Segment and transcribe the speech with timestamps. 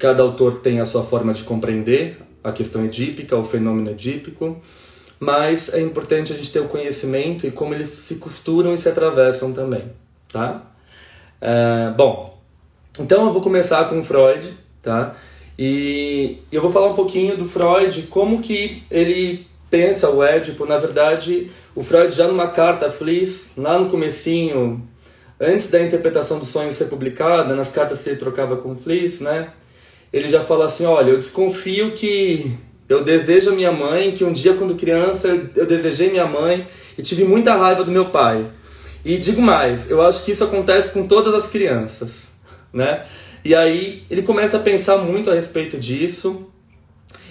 [0.00, 4.58] Cada autor tem a sua forma de compreender a questão edípica, o fenômeno edípico,
[5.18, 8.88] mas é importante a gente ter o conhecimento e como eles se costuram e se
[8.88, 9.84] atravessam também,
[10.32, 10.62] tá?
[11.38, 12.40] É, bom,
[12.98, 15.14] então eu vou começar com Freud, tá?
[15.58, 20.64] E eu vou falar um pouquinho do Freud, como que ele pensa o Édipo.
[20.64, 24.88] Na verdade, o Freud já numa carta a Fliss, lá no comecinho,
[25.38, 29.50] antes da interpretação dos sonhos ser publicada, nas cartas que ele trocava com Fliss, né?
[30.12, 32.52] Ele já fala assim: olha, eu desconfio que
[32.88, 36.66] eu desejo a minha mãe, que um dia, quando criança, eu desejei minha mãe
[36.98, 38.44] e tive muita raiva do meu pai.
[39.04, 42.28] E digo mais, eu acho que isso acontece com todas as crianças,
[42.72, 43.06] né?
[43.44, 46.48] E aí ele começa a pensar muito a respeito disso.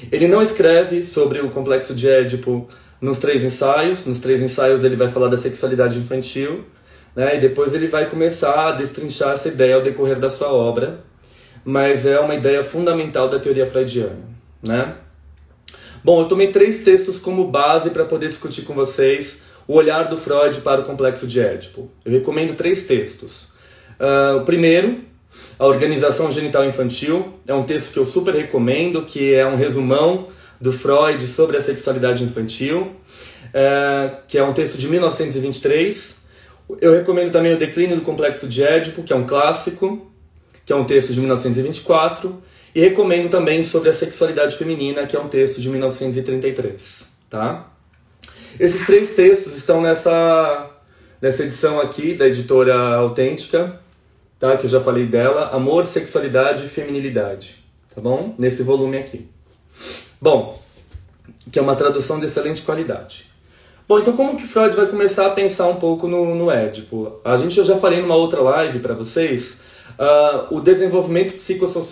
[0.09, 2.67] Ele não escreve sobre o complexo de Édipo
[3.01, 4.05] nos três ensaios.
[4.05, 6.63] Nos três ensaios ele vai falar da sexualidade infantil,
[7.13, 7.35] né?
[7.35, 11.08] E depois ele vai começar a destrinchar essa ideia ao decorrer da sua obra
[11.63, 14.19] mas é uma ideia fundamental da teoria freudiana,
[14.65, 14.95] né?
[16.03, 20.17] Bom, eu tomei três textos como base para poder discutir com vocês o olhar do
[20.17, 21.91] Freud para o complexo de Édipo.
[22.03, 23.49] Eu recomendo três textos.
[23.99, 25.01] Uh, o primeiro,
[25.59, 30.29] A Organização Genital Infantil, é um texto que eu super recomendo, que é um resumão
[30.59, 32.93] do Freud sobre a sexualidade infantil,
[33.47, 36.17] uh, que é um texto de 1923.
[36.81, 40.08] Eu recomendo também O Declínio do Complexo de Édipo, que é um clássico,
[40.69, 42.43] que é um texto de 1924,
[42.75, 47.71] e recomendo também sobre a sexualidade feminina, que é um texto de 1933, tá?
[48.59, 50.69] Esses três textos estão nessa
[51.19, 53.79] nessa edição aqui da editora Autêntica,
[54.37, 54.55] tá?
[54.57, 57.55] Que eu já falei dela, Amor, Sexualidade e Feminilidade,
[57.95, 58.35] tá bom?
[58.37, 59.27] Nesse volume aqui.
[60.21, 60.61] Bom,
[61.51, 63.25] que é uma tradução de excelente qualidade.
[63.87, 67.19] Bom, então como que Freud vai começar a pensar um pouco no, no Édipo?
[67.25, 69.67] A gente eu já falei numa outra live para vocês
[69.99, 71.35] Uh, o desenvolvimento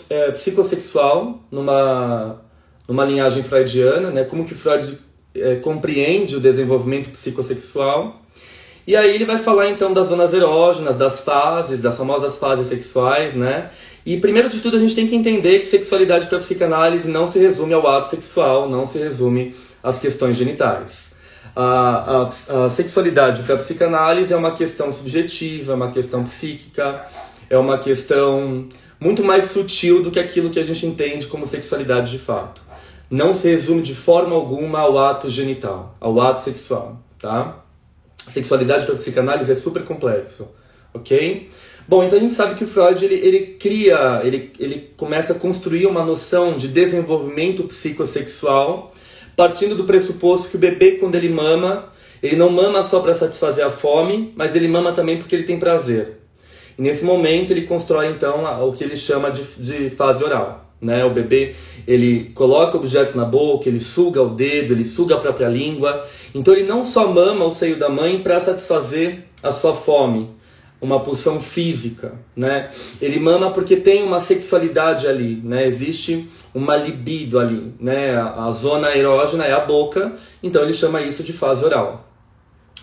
[0.10, 2.42] é, psicossexual numa,
[2.88, 4.24] numa linhagem freudiana, né?
[4.24, 4.98] como que Freud
[5.36, 8.22] é, compreende o desenvolvimento psicossexual.
[8.88, 13.36] E aí ele vai falar então das zonas erógenas, das fases, das famosas fases sexuais,
[13.36, 13.72] né?
[14.06, 17.38] E primeiro de tudo a gente tem que entender que sexualidade para psicanálise não se
[17.38, 19.54] resume ao ato sexual, não se resume
[19.84, 21.12] às questões genitais.
[21.54, 27.06] A, a, a sexualidade para psicanálise é uma questão subjetiva, uma questão psíquica,
[27.50, 28.68] é uma questão
[29.00, 32.62] muito mais sutil do que aquilo que a gente entende como sexualidade de fato.
[33.10, 37.64] Não se resume de forma alguma ao ato genital, ao ato sexual, tá?
[38.28, 40.50] A sexualidade para a psicanálise é super complexo,
[40.94, 41.50] ok?
[41.88, 45.36] Bom, então a gente sabe que o Freud ele, ele cria, ele, ele começa a
[45.40, 48.92] construir uma noção de desenvolvimento psicossexual
[49.38, 51.94] partindo do pressuposto que o bebê, quando ele mama,
[52.24, 55.60] ele não mama só para satisfazer a fome, mas ele mama também porque ele tem
[55.60, 56.18] prazer.
[56.78, 60.66] E nesse momento ele constrói então o que ele chama de, de fase oral.
[60.80, 61.04] Né?
[61.04, 61.56] O bebê
[61.88, 66.06] ele coloca objetos na boca, ele suga o dedo, ele suga a própria língua.
[66.36, 70.30] Então ele não só mama o seio da mãe para satisfazer a sua fome,
[70.80, 72.70] uma pulsão física, né?
[73.02, 75.66] Ele mama porque tem uma sexualidade ali, né?
[75.66, 78.16] Existe uma libido ali, né?
[78.16, 80.14] A, zona erógena é a boca,
[80.44, 82.08] então ele chama isso de fase oral,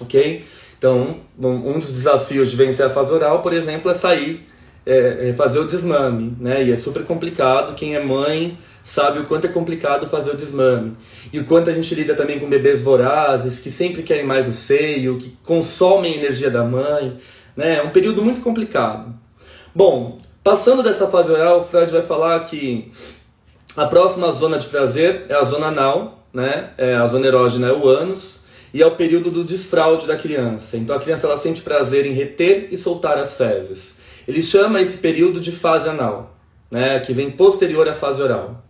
[0.01, 0.45] ok?
[0.85, 4.47] Então, um dos desafios de vencer a fase oral, por exemplo, é sair,
[4.85, 6.63] é, é fazer o desmame, né?
[6.63, 7.75] E é super complicado.
[7.75, 10.95] Quem é mãe sabe o quanto é complicado fazer o desmame.
[11.33, 14.53] E o quanto a gente lida também com bebês vorazes, que sempre querem mais o
[14.53, 17.17] seio, que consomem energia da mãe,
[17.57, 17.79] né?
[17.79, 19.15] É um período muito complicado.
[19.75, 22.93] Bom, passando dessa fase oral, Freud vai falar que
[23.75, 26.73] a próxima zona de prazer é a zona anal, né?
[26.77, 28.44] É a zona erógena é o ânus
[28.75, 30.77] e é o período do desfraude da criança.
[30.77, 33.95] Então a criança ela sente prazer em reter e soltar as fezes.
[34.27, 36.37] Ele chama esse período de fase anal,
[36.69, 38.65] né, que vem posterior à fase oral.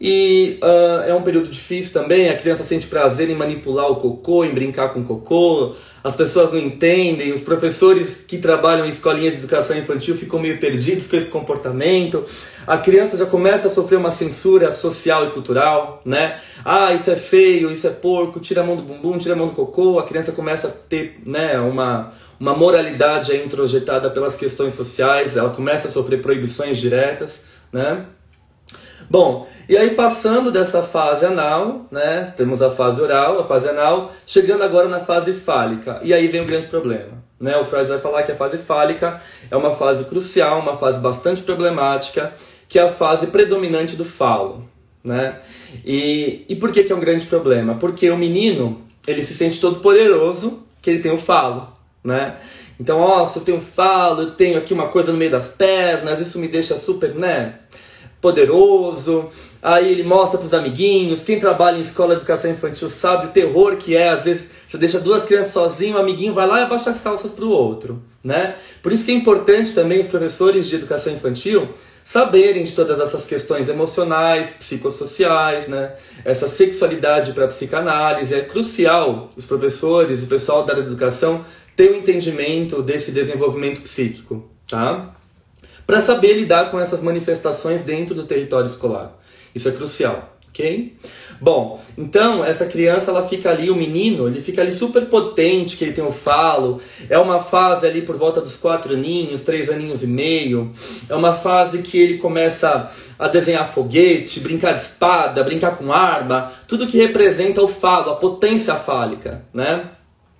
[0.00, 4.44] E uh, é um período difícil também, a criança sente prazer em manipular o cocô,
[4.44, 5.74] em brincar com o cocô,
[6.04, 10.60] as pessoas não entendem, os professores que trabalham em escolinhas de educação infantil ficam meio
[10.60, 12.24] perdidos com esse comportamento,
[12.64, 16.38] a criança já começa a sofrer uma censura social e cultural, né?
[16.64, 19.48] Ah, isso é feio, isso é porco, tira a mão do bumbum, tira a mão
[19.48, 25.36] do cocô, a criança começa a ter né, uma, uma moralidade introjetada pelas questões sociais,
[25.36, 27.42] ela começa a sofrer proibições diretas,
[27.72, 28.06] né?
[29.10, 34.12] Bom, e aí passando dessa fase anal, né, temos a fase oral, a fase anal,
[34.26, 36.00] chegando agora na fase fálica.
[36.02, 37.28] E aí vem o grande problema.
[37.40, 37.56] Né?
[37.56, 39.20] O Freud vai falar que a fase fálica
[39.50, 42.34] é uma fase crucial, uma fase bastante problemática,
[42.68, 44.64] que é a fase predominante do falo.
[45.02, 45.38] Né?
[45.84, 47.76] E, e por que, que é um grande problema?
[47.76, 51.68] Porque o menino ele se sente todo poderoso que ele tem o falo.
[52.04, 52.36] Né?
[52.80, 56.20] Então, ó, se eu tenho falo, eu tenho aqui uma coisa no meio das pernas,
[56.20, 57.54] isso me deixa super, né?
[58.20, 59.28] Poderoso.
[59.62, 61.22] Aí ele mostra para os amiguinhos.
[61.22, 64.10] Quem trabalha em escola de educação infantil sabe o terror que é.
[64.10, 67.32] Às vezes você deixa duas crianças sozinhas, o amiguinho vai lá e abaixa as calças
[67.32, 68.02] para o outro.
[68.22, 68.54] Né?
[68.82, 71.68] Por isso que é importante também os professores de educação infantil
[72.04, 75.94] saberem de todas essas questões emocionais, psicossociais, né?
[76.24, 78.34] essa sexualidade para psicanálise.
[78.34, 81.44] É crucial os professores, o pessoal da educação
[81.76, 84.50] ter o um entendimento desse desenvolvimento psíquico.
[84.66, 85.14] Tá?
[85.88, 89.18] Para saber lidar com essas manifestações dentro do território escolar.
[89.54, 90.94] Isso é crucial, ok?
[91.40, 95.84] Bom, então essa criança ela fica ali, o menino, ele fica ali super potente, que
[95.84, 96.78] ele tem o falo.
[97.08, 100.74] É uma fase ali por volta dos quatro aninhos, três aninhos e meio.
[101.08, 106.52] É uma fase que ele começa a desenhar foguete, brincar de espada, brincar com arma,
[106.66, 109.88] tudo que representa o falo, a potência fálica, né?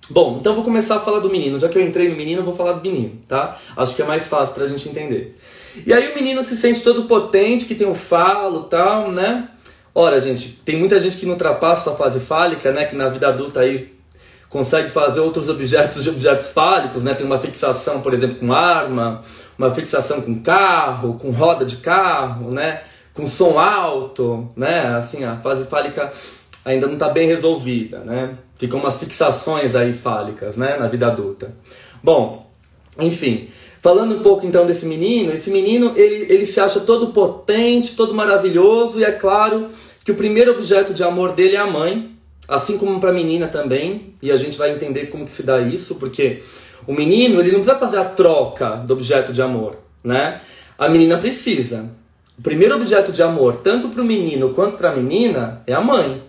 [0.09, 1.59] Bom, então vou começar a falar do menino.
[1.59, 3.57] Já que eu entrei no menino, eu vou falar do menino, tá?
[3.77, 5.37] Acho que é mais fácil pra gente entender.
[5.85, 9.49] E aí o menino se sente todo potente, que tem o falo tal, né?
[9.93, 12.85] Ora, gente, tem muita gente que não ultrapassa a fase fálica, né?
[12.85, 13.93] Que na vida adulta aí
[14.49, 17.13] consegue fazer outros objetos de objetos fálicos, né?
[17.13, 19.21] Tem uma fixação, por exemplo, com arma,
[19.57, 22.81] uma fixação com carro, com roda de carro, né?
[23.13, 24.95] Com som alto, né?
[24.95, 26.11] Assim, a fase fálica
[26.65, 28.37] ainda não está bem resolvida, né?
[28.59, 31.55] Ficam umas fixações aí fálicas, né, na vida adulta.
[32.03, 32.51] Bom,
[32.99, 33.47] enfim,
[33.81, 38.13] falando um pouco então desse menino, esse menino ele, ele se acha todo potente, todo
[38.13, 39.69] maravilhoso e é claro
[40.03, 42.11] que o primeiro objeto de amor dele é a mãe,
[42.49, 45.61] assim como para a menina também, e a gente vai entender como que se dá
[45.61, 46.43] isso, porque
[46.85, 50.41] o menino ele não precisa fazer a troca do objeto de amor, né?
[50.77, 51.89] A menina precisa.
[52.37, 55.81] O primeiro objeto de amor, tanto para o menino quanto para a menina, é a
[55.81, 56.21] mãe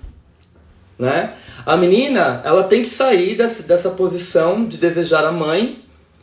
[1.00, 1.32] né?
[1.64, 5.82] A menina, ela tem que sair dessa, dessa posição de desejar a mãe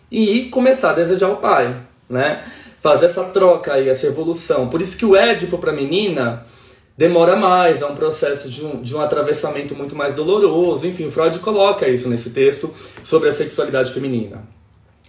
[0.10, 1.76] e começar a desejar o pai,
[2.08, 2.44] né?
[2.80, 4.70] Fazer essa troca aí, essa evolução.
[4.70, 6.46] Por isso que o Édipo para a menina
[6.96, 10.88] demora mais, é um processo de um, de um atravessamento muito mais doloroso.
[10.88, 12.72] Enfim, Freud coloca isso nesse texto
[13.04, 14.48] sobre a sexualidade feminina.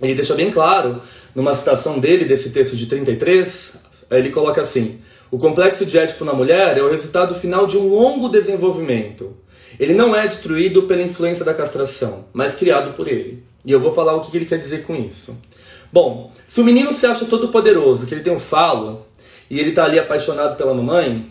[0.01, 1.03] Ele deixa bem claro,
[1.35, 3.75] numa citação dele, desse texto de 33,
[4.11, 5.01] ele coloca assim:
[5.31, 9.37] O complexo de Édipo na mulher é o resultado final de um longo desenvolvimento
[9.79, 13.43] ele não é destruído pela influência da castração, mas criado por ele.
[13.65, 15.41] E eu vou falar o que ele quer dizer com isso.
[15.93, 19.07] Bom, se o menino se acha todo poderoso, que ele tem um falo,
[19.51, 21.27] e ele está ali apaixonado pela mamãe,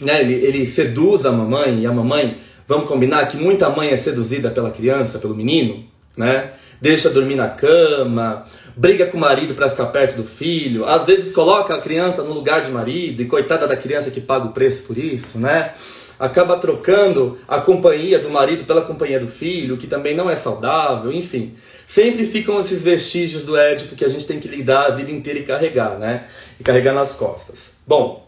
[0.00, 3.96] né, ele, ele seduz a mamãe, e a mamãe, vamos combinar que muita mãe é
[3.96, 5.84] seduzida pela criança, pelo menino,
[6.16, 6.52] né?
[6.80, 11.32] Deixa dormir na cama, briga com o marido para ficar perto do filho, às vezes
[11.32, 14.82] coloca a criança no lugar de marido, e coitada da criança que paga o preço
[14.84, 15.72] por isso, né?
[16.18, 21.12] Acaba trocando a companhia do marido pela companhia do filho, que também não é saudável,
[21.12, 21.54] enfim.
[21.86, 25.38] Sempre ficam esses vestígios do Édipo que a gente tem que lidar a vida inteira
[25.38, 26.26] e carregar, né?
[26.58, 27.72] E carregar nas costas.
[27.86, 28.26] Bom,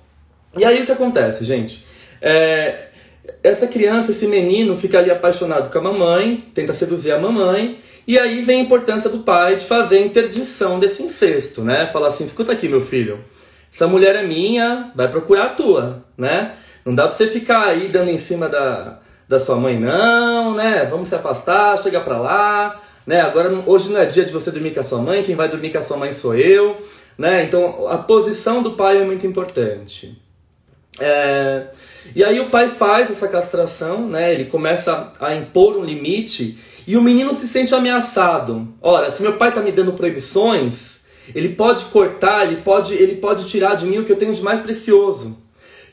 [0.56, 1.84] e aí o que acontece, gente?
[2.20, 2.86] É,
[3.42, 8.18] essa criança, esse menino, fica ali apaixonado com a mamãe, tenta seduzir a mamãe, e
[8.18, 11.88] aí vem a importância do pai de fazer a interdição desse incesto, né?
[11.92, 13.20] Falar assim, escuta aqui, meu filho,
[13.72, 16.52] essa mulher é minha, vai procurar a tua, né?
[16.84, 20.86] Não dá pra você ficar aí dando em cima da, da sua mãe, não, né?
[20.86, 23.20] Vamos se afastar, chega pra lá, né?
[23.20, 25.70] Agora, hoje não é dia de você dormir com a sua mãe, quem vai dormir
[25.70, 26.76] com a sua mãe sou eu,
[27.16, 27.44] né?
[27.44, 30.20] Então, a posição do pai é muito importante.
[30.98, 31.66] É...
[32.14, 34.32] E aí o pai faz essa castração, né?
[34.32, 38.66] Ele começa a impor um limite e o menino se sente ameaçado.
[38.80, 41.00] Ora, se meu pai está me dando proibições,
[41.34, 44.42] ele pode cortar, ele pode, ele pode tirar de mim o que eu tenho de
[44.42, 45.36] mais precioso.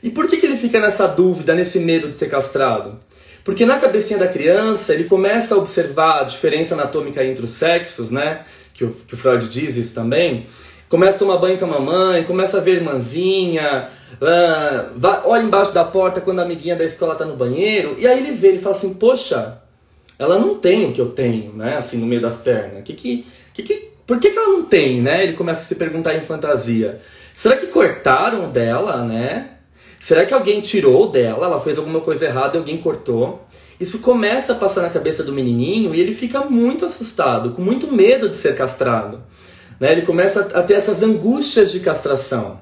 [0.02, 2.98] E por que, que ele fica nessa dúvida, nesse medo de ser castrado?
[3.44, 8.10] Porque na cabecinha da criança ele começa a observar a diferença anatômica entre os sexos,
[8.10, 8.44] né?
[8.74, 10.46] Que o, que o Freud diz isso também.
[10.88, 15.42] começa a tomar banho com a mamãe, começa a ver a irmãzinha, uh, vai, olha
[15.42, 18.48] embaixo da porta quando a amiguinha da escola tá no banheiro, e aí ele vê,
[18.48, 19.60] ele fala assim, poxa,
[20.18, 21.76] ela não tem o que eu tenho, né?
[21.76, 22.82] Assim, no meio das pernas.
[22.84, 25.22] Que que, que, que, por que, que ela não tem, né?
[25.22, 27.00] Ele começa a se perguntar em fantasia.
[27.32, 29.57] Será que cortaram dela, né?
[30.08, 31.44] Será que alguém tirou dela?
[31.44, 33.46] Ela fez alguma coisa errada e alguém cortou?
[33.78, 37.92] Isso começa a passar na cabeça do menininho e ele fica muito assustado, com muito
[37.92, 39.20] medo de ser castrado.
[39.78, 39.92] Né?
[39.92, 42.58] Ele começa a ter essas angústias de castração.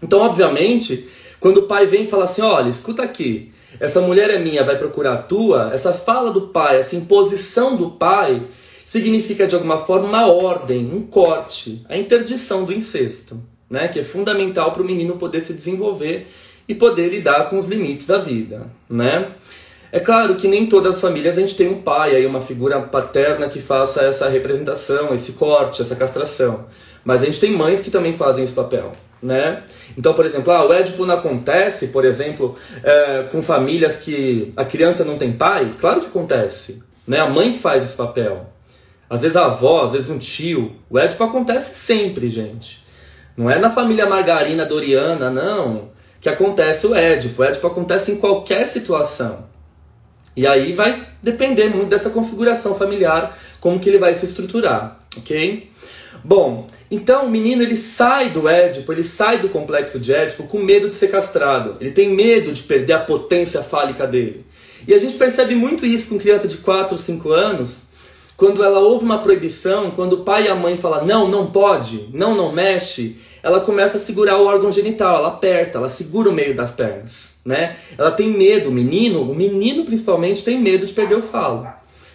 [0.00, 1.08] Então, obviamente,
[1.40, 4.78] quando o pai vem e fala assim: olha, escuta aqui, essa mulher é minha, vai
[4.78, 8.40] procurar a tua, essa fala do pai, essa imposição do pai,
[8.86, 13.88] significa de alguma forma uma ordem, um corte, a interdição do incesto, né?
[13.88, 16.28] que é fundamental para o menino poder se desenvolver
[16.68, 18.66] e poder lidar com os limites da vida.
[18.88, 19.32] Né?
[19.90, 22.78] É claro que nem todas as famílias a gente tem um pai, aí uma figura
[22.80, 26.66] paterna que faça essa representação, esse corte, essa castração.
[27.02, 29.62] Mas a gente tem mães que também fazem esse papel, né?
[29.96, 34.64] Então, por exemplo, ah, o Édipo não acontece, por exemplo, é, com famílias que a
[34.64, 35.70] criança não tem pai?
[35.80, 37.18] Claro que acontece, né?
[37.18, 38.52] A mãe faz esse papel.
[39.08, 40.76] Às vezes a avó, às vezes um tio.
[40.90, 42.84] O Édipo acontece sempre, gente.
[43.34, 45.92] Não é na família Margarina Doriana, não,
[46.28, 47.42] que acontece o Édipo.
[47.42, 49.46] O Édipo acontece em qualquer situação.
[50.36, 55.68] E aí vai depender muito dessa configuração familiar, como que ele vai se estruturar, ok?
[56.22, 60.58] Bom, então o menino ele sai do Édipo, ele sai do complexo de Édipo com
[60.58, 61.76] medo de ser castrado.
[61.80, 64.46] Ele tem medo de perder a potência fálica dele.
[64.86, 67.82] E a gente percebe muito isso com criança de 4 ou 5 anos,
[68.36, 72.08] quando ela ouve uma proibição, quando o pai e a mãe falam não, não pode,
[72.12, 73.16] não, não mexe,
[73.48, 77.38] ela começa a segurar o órgão genital, ela aperta, ela segura o meio das pernas
[77.48, 77.76] né?
[77.96, 81.66] Ela tem medo, o menino, o menino principalmente tem medo de perder o falo.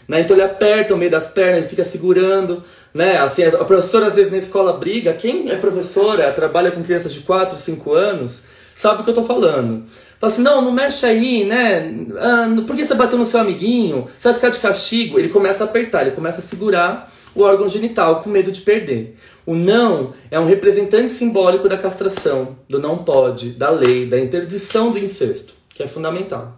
[0.08, 0.22] Né?
[0.22, 2.64] Então ele aperta o meio das pernas, ele fica segurando,
[2.94, 3.18] né?
[3.18, 7.22] Assim, a professora às vezes na escola briga, quem é professora, trabalha com crianças de
[7.22, 8.42] 4, 5 anos,
[8.76, 9.86] sabe o que eu tô falando.
[10.20, 11.92] Fala assim, não, não mexe aí, né?
[12.16, 14.08] Ah, por que você bateu no seu amiguinho?
[14.16, 15.18] Você vai ficar de castigo?
[15.18, 19.18] Ele começa a apertar, ele começa a segurar o órgão genital com medo de perder.
[19.46, 24.92] O não é um representante simbólico da castração, do não pode, da lei, da interdição
[24.92, 26.58] do incesto, que é fundamental,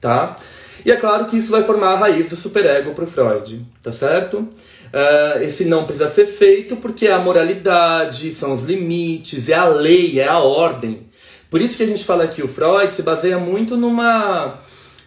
[0.00, 0.36] tá?
[0.84, 4.38] E é claro que isso vai formar a raiz do superego para Freud, tá certo?
[4.38, 9.66] Uh, esse não precisa ser feito porque é a moralidade, são os limites, é a
[9.66, 11.06] lei, é a ordem.
[11.50, 14.60] Por isso que a gente fala que o Freud se baseia muito numa,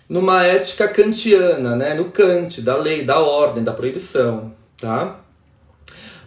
[0.09, 1.93] numa ética kantiana, né?
[1.93, 5.21] no Kant, da lei, da ordem, da proibição, tá?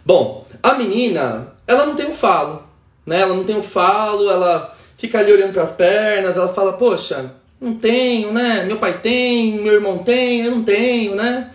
[0.03, 2.63] Bom, a menina, ela não tem o um falo,
[3.05, 3.21] né?
[3.21, 6.73] Ela não tem o um falo, ela fica ali olhando para as pernas, ela fala:
[6.73, 8.65] "Poxa, não tenho, né?
[8.65, 11.51] Meu pai tem, meu irmão tem, eu não tenho, né?"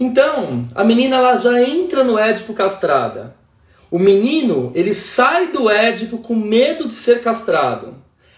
[0.00, 3.36] Então, a menina ela já entra no Édipo castrada.
[3.90, 7.94] O menino, ele sai do Édipo com medo de ser castrado.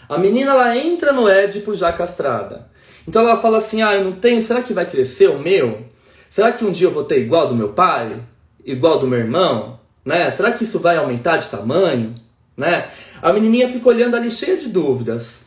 [0.08, 2.68] A menina ela entra no Édipo já castrada.
[3.08, 5.86] Então ela fala assim: "Ah, eu não tenho, será que vai crescer o meu?
[6.28, 8.20] Será que um dia eu vou ter igual do meu pai?"
[8.66, 9.78] Igual do meu irmão?
[10.04, 10.30] Né?
[10.32, 12.14] Será que isso vai aumentar de tamanho?
[12.56, 12.88] Né?
[13.22, 15.42] A menininha fica olhando ali cheia de dúvidas.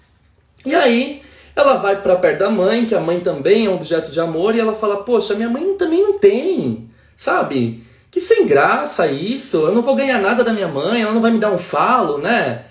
[0.66, 1.22] E aí
[1.56, 4.56] ela vai para perto da mãe, que a mãe também é um objeto de amor,
[4.56, 7.84] e ela fala: Poxa, minha mãe também não tem, sabe?
[8.10, 11.32] Que sem graça isso, eu não vou ganhar nada da minha mãe, ela não vai
[11.32, 12.64] me dar um falo, né?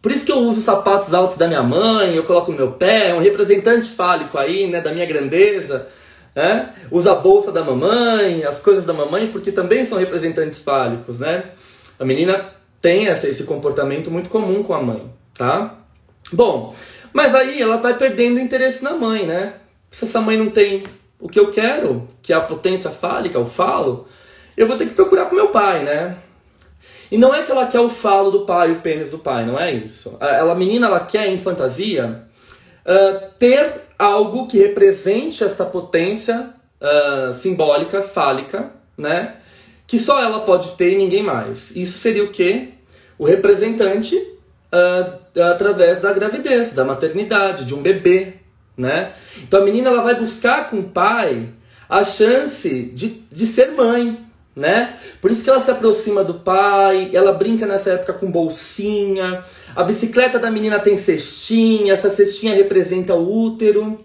[0.00, 2.72] Por isso que eu uso os sapatos altos da minha mãe, eu coloco no meu
[2.72, 5.88] pé, é um representante fálico aí, né, da minha grandeza
[6.34, 6.74] né?
[6.90, 11.50] Usa a bolsa da mamãe, as coisas da mamãe, porque também são representantes fálicos, né?
[11.98, 15.76] A menina tem essa, esse comportamento muito comum com a mãe, tá?
[16.32, 16.74] Bom,
[17.12, 19.54] mas aí ela vai perdendo interesse na mãe, né?
[19.90, 20.84] Se essa mãe não tem
[21.18, 24.06] o que eu quero, que é a potência fálica, o falo,
[24.56, 26.16] eu vou ter que procurar com meu pai, né?
[27.10, 29.58] E não é que ela quer o falo do pai, o pênis do pai, não
[29.58, 30.16] é isso.
[30.20, 32.22] Ela, a menina, ela quer em fantasia
[32.84, 39.36] uh, ter algo que represente esta potência uh, simbólica, fálica, né?
[39.86, 41.70] Que só ela pode ter e ninguém mais.
[41.74, 42.68] Isso seria o quê?
[43.18, 48.34] O representante uh, através da gravidez, da maternidade, de um bebê,
[48.76, 49.12] né?
[49.42, 51.48] Então a menina ela vai buscar com o pai
[51.88, 54.96] a chance de, de ser mãe, né?
[55.20, 59.44] Por isso que ela se aproxima do pai, ela brinca nessa época com bolsinha.
[59.74, 64.00] A bicicleta da menina tem cestinha, essa cestinha representa o útero.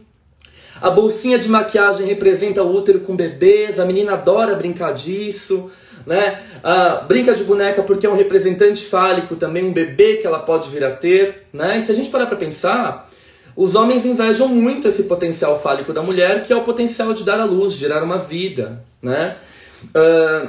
[0.81, 5.71] A bolsinha de maquiagem representa o útero com bebês, a menina adora brincar disso,
[6.05, 6.41] né?
[6.63, 10.69] Ah, brinca de boneca porque é um representante fálico também, um bebê que ela pode
[10.69, 11.79] vir a ter, né?
[11.79, 13.09] E se a gente parar para pensar,
[13.55, 17.39] os homens invejam muito esse potencial fálico da mulher, que é o potencial de dar
[17.39, 19.37] à luz, gerar uma vida, né?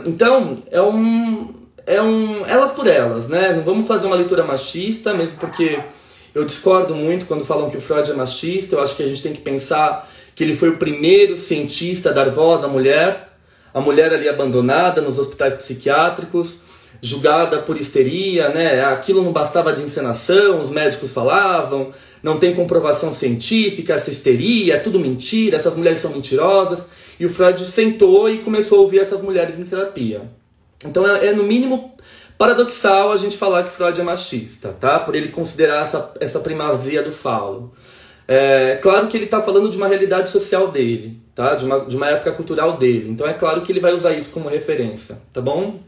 [0.05, 1.55] Então, é um,
[1.87, 3.53] é um elas por elas, né?
[3.53, 5.81] Não vamos fazer uma leitura machista, mesmo porque
[6.35, 8.77] eu discordo muito quando falam que o Freud é machista.
[8.77, 12.13] Eu acho que a gente tem que pensar que ele foi o primeiro cientista a
[12.13, 13.31] dar voz à mulher,
[13.73, 16.59] a mulher ali abandonada nos hospitais psiquiátricos,
[17.01, 18.85] julgada por histeria, né?
[18.85, 24.79] Aquilo não bastava de encenação, os médicos falavam, não tem comprovação científica, essa histeria, é
[24.79, 26.85] tudo mentira, essas mulheres são mentirosas.
[27.19, 30.23] E o Freud sentou e começou a ouvir essas mulheres em terapia.
[30.85, 31.95] Então é, é no mínimo
[32.37, 34.99] paradoxal a gente falar que Freud é machista, tá?
[34.99, 37.73] Por ele considerar essa, essa primazia do falo.
[38.29, 41.55] É claro que ele está falando de uma realidade social dele, tá?
[41.55, 43.11] De uma, de uma época cultural dele.
[43.11, 45.81] Então é claro que ele vai usar isso como referência, tá bom?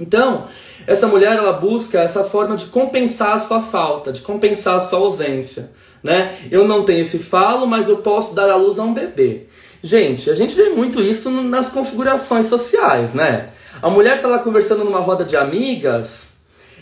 [0.00, 0.46] Então,
[0.86, 4.98] essa mulher ela busca essa forma de compensar a sua falta, de compensar a sua
[5.00, 5.70] ausência,
[6.02, 6.36] né?
[6.50, 9.46] Eu não tenho esse falo, mas eu posso dar à luz a um bebê.
[9.82, 13.50] Gente, a gente vê muito isso nas configurações sociais, né?
[13.80, 16.30] A mulher tá lá conversando numa roda de amigas,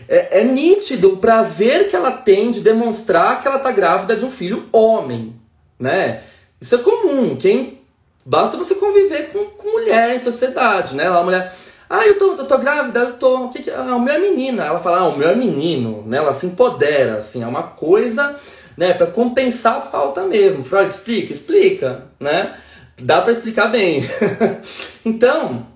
[0.08, 4.24] é, é, nítido o prazer que ela tem de demonstrar que ela tá grávida de
[4.24, 5.34] um filho homem,
[5.78, 6.22] né?
[6.60, 7.36] Isso é comum.
[7.36, 7.80] Quem
[8.24, 11.06] basta você conviver com, com mulher em sociedade, né?
[11.06, 11.52] A mulher,
[11.90, 13.44] ah, eu tô, eu tô grávida, eu tô.
[13.44, 14.64] O que, que ah, o meu é menina.
[14.64, 16.18] Ela fala, ah, o meu é menino, né?
[16.18, 18.36] Ela se empodera, assim, é uma coisa,
[18.76, 18.94] né?
[18.94, 20.64] Para compensar a falta mesmo.
[20.64, 22.56] Freud explica, explica, né?
[23.00, 24.08] Dá para explicar bem.
[25.04, 25.66] então,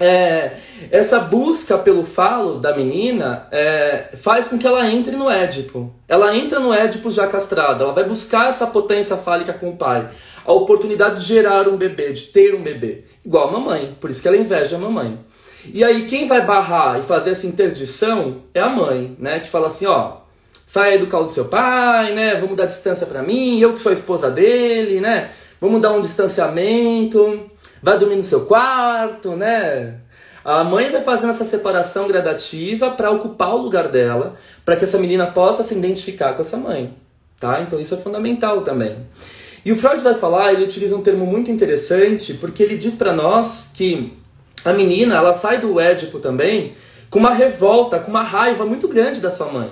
[0.00, 0.52] é,
[0.92, 5.92] essa busca pelo falo da menina é, faz com que ela entre no Édipo.
[6.06, 10.08] Ela entra no Édipo já castrada, ela vai buscar essa potência fálica com o pai.
[10.44, 13.04] A oportunidade de gerar um bebê, de ter um bebê.
[13.24, 15.18] Igual a mamãe, por isso que ela inveja a mamãe.
[15.74, 19.40] E aí quem vai barrar e fazer essa interdição é a mãe, né?
[19.40, 20.18] Que fala assim, ó,
[20.64, 22.36] sai do colo do seu pai, né?
[22.36, 25.30] Vamos dar distância para mim, eu que sou a esposa dele, né?
[25.60, 27.48] Vamos dar um distanciamento
[27.82, 29.94] vai dormir no seu quarto, né?
[30.44, 34.34] A mãe vai fazendo essa separação gradativa para ocupar o lugar dela,
[34.64, 36.94] para que essa menina possa se identificar com essa mãe,
[37.38, 37.60] tá?
[37.60, 38.96] Então isso é fundamental também.
[39.64, 43.12] E o Freud vai falar, ele utiliza um termo muito interessante, porque ele diz para
[43.12, 44.16] nós que
[44.64, 46.74] a menina, ela sai do Édipo também
[47.10, 49.70] com uma revolta, com uma raiva muito grande da sua mãe.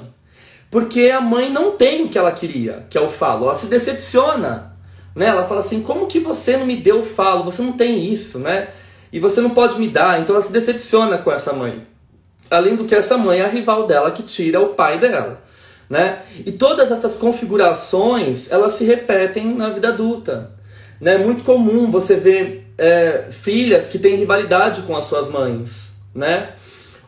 [0.70, 3.44] Porque a mãe não tem o que ela queria, que é o falo.
[3.44, 4.76] Ela se decepciona
[5.16, 5.26] né?
[5.26, 7.42] Ela fala assim: como que você não me deu falo?
[7.44, 8.68] Você não tem isso, né?
[9.11, 10.20] E você não pode me dar.
[10.20, 11.87] Então ela se decepciona com essa mãe.
[12.50, 15.42] Além do que essa mãe é a rival dela que tira o pai dela.
[15.88, 16.20] Né?
[16.44, 20.52] E todas essas configurações elas se repetem na vida adulta.
[21.00, 21.14] Né?
[21.14, 26.55] É muito comum você ver é, filhas que têm rivalidade com as suas mães, né?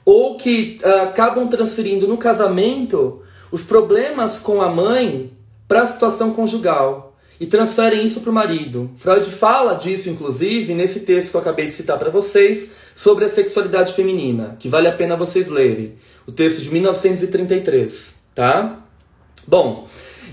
[0.05, 3.21] ou que uh, acabam transferindo no casamento
[3.53, 5.33] os problemas com a mãe
[5.66, 7.08] para a situação conjugal
[7.40, 8.90] e transferem isso para o marido.
[8.98, 13.29] Freud fala disso, inclusive, nesse texto que eu acabei de citar para vocês, sobre a
[13.29, 15.94] sexualidade feminina, que vale a pena vocês lerem.
[16.27, 18.81] O texto de 1933, tá?
[19.46, 19.87] Bom,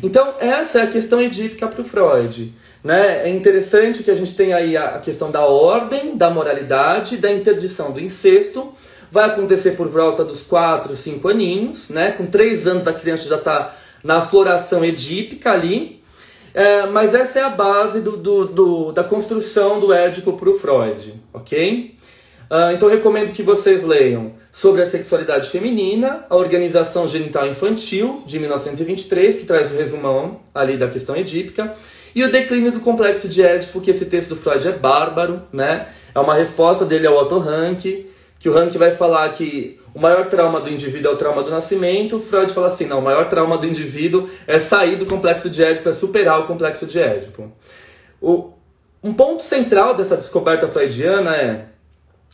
[0.04, 2.54] então essa é a questão edípica para o Freud.
[2.84, 3.28] Né?
[3.28, 7.92] É interessante que a gente tenha aí a questão da ordem, da moralidade, da interdição
[7.92, 8.74] do incesto.
[9.12, 12.12] Vai acontecer por volta dos 4, 5 aninhos, né?
[12.12, 15.95] Com 3 anos a criança já está na floração edípica ali.
[16.56, 20.58] É, mas essa é a base do, do, do da construção do Édipo para o
[20.58, 21.94] Freud, ok?
[22.50, 28.40] Uh, então recomendo que vocês leiam sobre a sexualidade feminina, a organização genital infantil, de
[28.40, 31.76] 1923, que traz o resumão ali da questão edípica,
[32.16, 35.90] e o declínio do complexo de Édipo, que esse texto do Freud é bárbaro, né?
[36.14, 37.84] É uma resposta dele ao Otto Rank,
[38.40, 41.50] que o Rank vai falar que o maior trauma do indivíduo é o trauma do
[41.50, 42.20] nascimento.
[42.20, 45.88] Freud fala assim: não, o maior trauma do indivíduo é sair do complexo de Édipo,
[45.88, 47.50] é superar o complexo de Édipo.
[48.22, 48.52] O,
[49.02, 51.66] um ponto central dessa descoberta freudiana é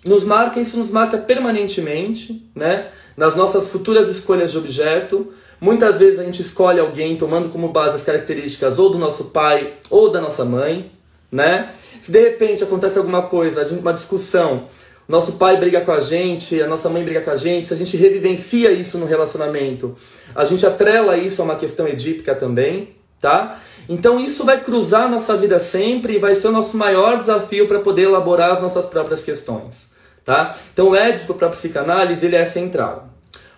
[0.03, 2.87] nos marca, isso nos marca permanentemente, né?
[3.15, 5.31] Nas nossas futuras escolhas de objeto.
[5.59, 9.73] Muitas vezes a gente escolhe alguém tomando como base as características ou do nosso pai
[9.87, 10.91] ou da nossa mãe,
[11.31, 11.73] né?
[12.01, 14.67] Se de repente acontece alguma coisa, uma discussão,
[15.07, 17.77] nosso pai briga com a gente, a nossa mãe briga com a gente, se a
[17.77, 19.95] gente revivencia isso no relacionamento,
[20.33, 23.59] a gente atrela isso a uma questão edípica também, tá?
[23.89, 27.67] Então isso vai cruzar a nossa vida sempre e vai ser o nosso maior desafio
[27.67, 29.89] para poder elaborar as nossas próprias questões,
[30.23, 30.55] tá?
[30.73, 33.09] Então o Édipo para a psicanálise ele é central.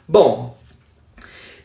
[0.07, 0.57] Bom,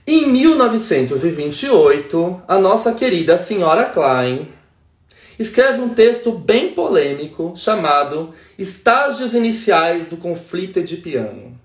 [0.07, 4.49] em 1928, a nossa querida senhora Klein
[5.39, 11.59] escreve um texto bem polêmico chamado Estágios Iniciais do Conflito Edipiano.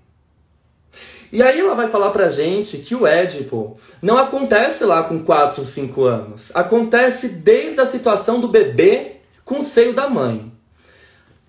[1.32, 5.60] E aí ela vai falar pra gente que o Édipo não acontece lá com 4
[5.60, 6.52] ou 5 anos.
[6.54, 10.52] Acontece desde a situação do bebê com o seio da mãe.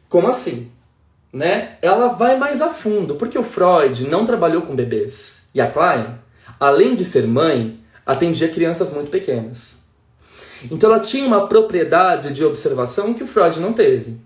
[0.10, 0.72] Como assim?
[1.36, 5.36] né, ela vai mais a fundo, porque o Freud não trabalhou com bebês.
[5.54, 6.16] E a Klein,
[6.58, 9.78] além de ser mãe, atendia crianças muito pequenas.
[10.72, 14.18] Então ela tinha uma propriedade de observação que o Freud não teve.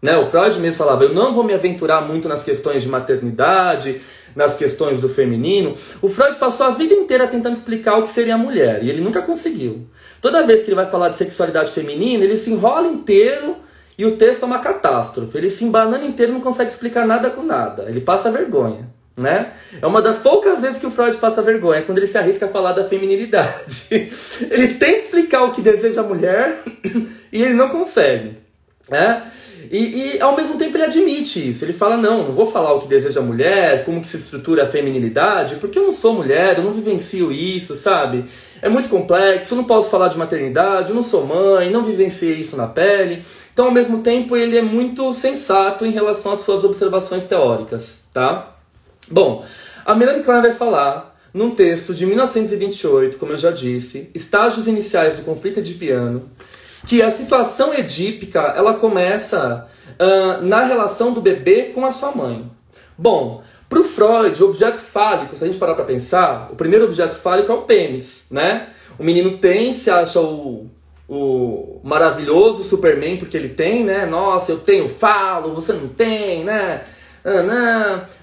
[0.00, 0.16] Né?
[0.16, 4.00] O Freud mesmo falava: eu não vou me aventurar muito nas questões de maternidade,
[4.34, 5.74] nas questões do feminino.
[6.00, 9.00] O Freud passou a vida inteira tentando explicar o que seria a mulher e ele
[9.00, 9.86] nunca conseguiu.
[10.20, 13.56] Toda vez que ele vai falar de sexualidade feminina, ele se enrola inteiro
[13.96, 15.36] e o texto é uma catástrofe.
[15.36, 17.86] Ele se embanando inteiro não consegue explicar nada com nada.
[17.88, 18.97] Ele passa vergonha.
[19.18, 19.52] Né?
[19.82, 22.48] É uma das poucas vezes que o Freud passa vergonha, quando ele se arrisca a
[22.48, 23.88] falar da feminilidade.
[24.48, 26.62] ele tem que explicar o que deseja a mulher
[27.32, 28.38] e ele não consegue.
[28.88, 29.28] Né?
[29.70, 31.64] E, e, ao mesmo tempo ele admite isso.
[31.64, 34.64] Ele fala: não, não vou falar o que deseja a mulher, como que se estrutura
[34.64, 38.24] a feminilidade, porque eu não sou mulher, eu não vivencio isso, sabe?
[38.62, 42.36] É muito complexo, eu não posso falar de maternidade, eu não sou mãe, não vivenciei
[42.36, 43.24] isso na pele.
[43.52, 48.57] Então, ao mesmo tempo, ele é muito sensato em relação às suas observações teóricas, tá?
[49.10, 49.44] Bom,
[49.84, 55.16] a Melanie Klein vai falar num texto de 1928, como eu já disse, Estágios Iniciais
[55.16, 56.30] do Conflito de Piano,
[56.86, 59.66] que a situação edípica ela começa
[59.98, 62.50] uh, na relação do bebê com a sua mãe.
[62.96, 66.86] Bom, para o Freud, o objeto fálico, se a gente parar para pensar, o primeiro
[66.86, 68.68] objeto fálico é o pênis, né?
[68.98, 70.68] O menino tem, se acha o,
[71.08, 74.06] o maravilhoso Superman porque ele tem, né?
[74.06, 76.82] Nossa, eu tenho falo, você não tem, né?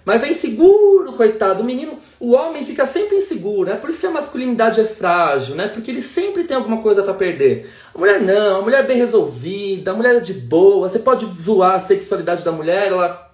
[0.03, 1.61] Mas é inseguro, coitado.
[1.61, 3.71] O menino, o homem fica sempre inseguro.
[3.71, 5.67] É por isso que a masculinidade é frágil, né?
[5.67, 7.69] Porque ele sempre tem alguma coisa para perder.
[7.93, 10.87] A mulher não, a mulher é bem resolvida, a mulher é de boa.
[10.87, 13.25] Você pode zoar a sexualidade da mulher, ela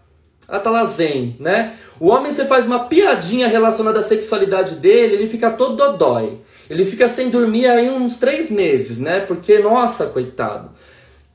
[0.48, 1.76] ela tá lá zen, né?
[1.98, 6.40] O homem, você faz uma piadinha relacionada à sexualidade dele, ele fica todo dodói.
[6.70, 9.22] Ele fica sem dormir aí uns três meses, né?
[9.22, 10.72] Porque, nossa, coitado.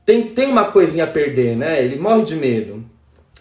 [0.05, 1.83] Tem, tem uma coisinha a perder, né?
[1.83, 2.85] Ele morre de medo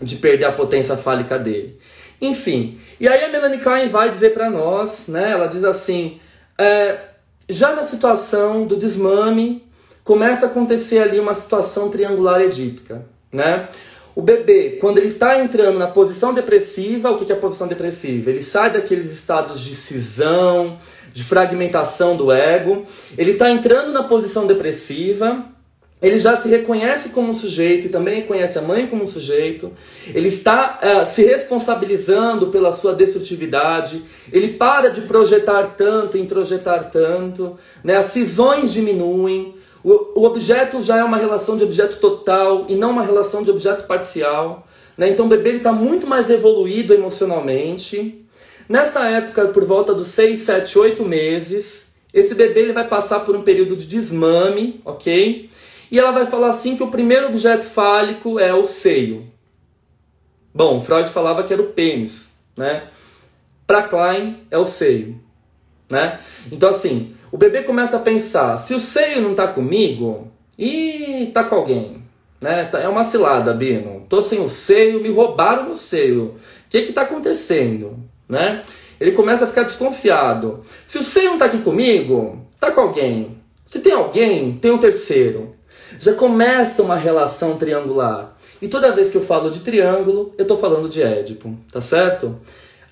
[0.00, 1.78] de perder a potência fálica dele.
[2.20, 5.32] Enfim, e aí a Melanie Klein vai dizer para nós, né?
[5.32, 6.18] Ela diz assim,
[6.58, 6.98] é,
[7.48, 9.64] já na situação do desmame,
[10.02, 13.68] começa a acontecer ali uma situação triangular edípica, né?
[14.14, 18.30] O bebê, quando ele está entrando na posição depressiva, o que é a posição depressiva?
[18.30, 20.78] Ele sai daqueles estados de cisão,
[21.12, 22.84] de fragmentação do ego,
[23.18, 25.44] ele está entrando na posição depressiva,
[26.00, 29.72] ele já se reconhece como um sujeito e também reconhece a mãe como um sujeito,
[30.14, 37.56] ele está uh, se responsabilizando pela sua destrutividade, ele para de projetar tanto, introjetar tanto,
[37.82, 37.96] né?
[37.96, 42.90] as cisões diminuem, o, o objeto já é uma relação de objeto total e não
[42.90, 44.66] uma relação de objeto parcial.
[44.98, 45.08] Né?
[45.10, 48.22] Então o bebê está muito mais evoluído emocionalmente.
[48.68, 53.36] Nessa época, por volta dos 6, 7, 8 meses, esse bebê ele vai passar por
[53.36, 55.48] um período de desmame, ok?
[55.90, 59.26] E ela vai falar assim que o primeiro objeto fálico é o seio.
[60.54, 62.88] Bom, Freud falava que era o pênis, né?
[63.66, 65.20] Para Klein é o seio,
[65.90, 66.18] né?
[66.50, 71.44] Então assim, o bebê começa a pensar, se o seio não está comigo, e tá
[71.44, 72.02] com alguém,
[72.40, 72.64] né?
[72.64, 74.06] Tá, é uma cilada, Bino.
[74.08, 76.24] Tô sem o seio, me roubaram o seio.
[76.24, 76.34] O
[76.70, 78.62] que que tá acontecendo, né?
[78.98, 80.62] Ele começa a ficar desconfiado.
[80.86, 83.36] Se o seio não tá aqui comigo, tá com alguém.
[83.66, 85.55] Se tem alguém, tem um terceiro
[85.98, 88.36] já começa uma relação triangular.
[88.60, 92.36] E toda vez que eu falo de triângulo, eu estou falando de Édipo, tá certo?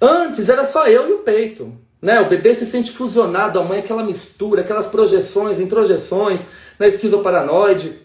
[0.01, 1.73] Antes era só eu e o peito.
[2.01, 2.21] Né?
[2.21, 6.43] O bebê se sente fusionado, a mãe aquela mistura, aquelas projeções, introjeções
[6.79, 8.05] na esquizoparanoide.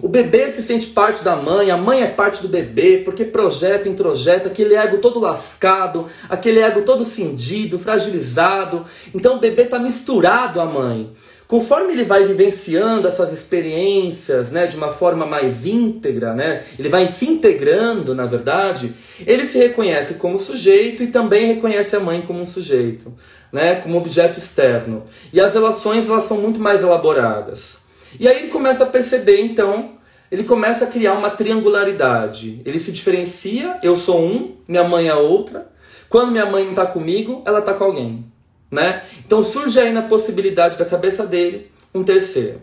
[0.00, 3.88] O bebê se sente parte da mãe, a mãe é parte do bebê, porque projeta,
[3.88, 8.84] introjeta, aquele ego todo lascado, aquele ego todo cindido, fragilizado.
[9.12, 11.10] Então o bebê está misturado à mãe.
[11.46, 17.06] Conforme ele vai vivenciando essas experiências, né, de uma forma mais íntegra, né, ele vai
[17.06, 18.92] se integrando, na verdade,
[19.24, 23.14] ele se reconhece como sujeito e também reconhece a mãe como um sujeito,
[23.52, 25.04] né, como objeto externo.
[25.32, 27.78] E as relações elas são muito mais elaboradas.
[28.18, 29.92] E aí ele começa a perceber, então,
[30.32, 32.60] ele começa a criar uma triangularidade.
[32.64, 35.68] Ele se diferencia, eu sou um, minha mãe é outra.
[36.08, 38.24] Quando minha mãe não está comigo, ela está com alguém.
[38.70, 39.02] Né?
[39.24, 42.60] Então surge aí na possibilidade da cabeça dele um terceiro.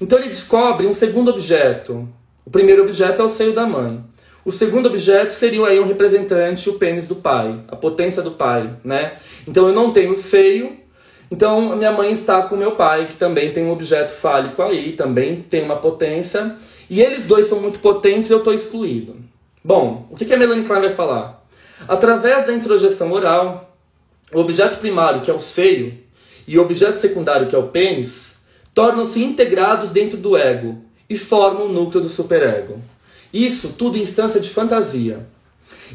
[0.00, 2.08] Então ele descobre um segundo objeto.
[2.44, 4.04] O primeiro objeto é o seio da mãe.
[4.44, 8.70] O segundo objeto seria aí um representante, o pênis do pai, a potência do pai,
[8.84, 9.16] né?
[9.48, 10.76] Então eu não tenho seio,
[11.28, 15.42] então minha mãe está com meu pai, que também tem um objeto fálico aí, também
[15.42, 16.54] tem uma potência,
[16.88, 19.16] e eles dois são muito potentes e eu estou excluído.
[19.64, 21.44] Bom, o que a Melanie Klein vai falar?
[21.88, 23.65] Através da introjeção oral,
[24.32, 25.94] o objeto primário, que é o seio,
[26.46, 28.36] e o objeto secundário, que é o pênis,
[28.74, 32.80] tornam-se integrados dentro do ego e formam o núcleo do superego.
[33.32, 35.26] Isso tudo em instância de fantasia.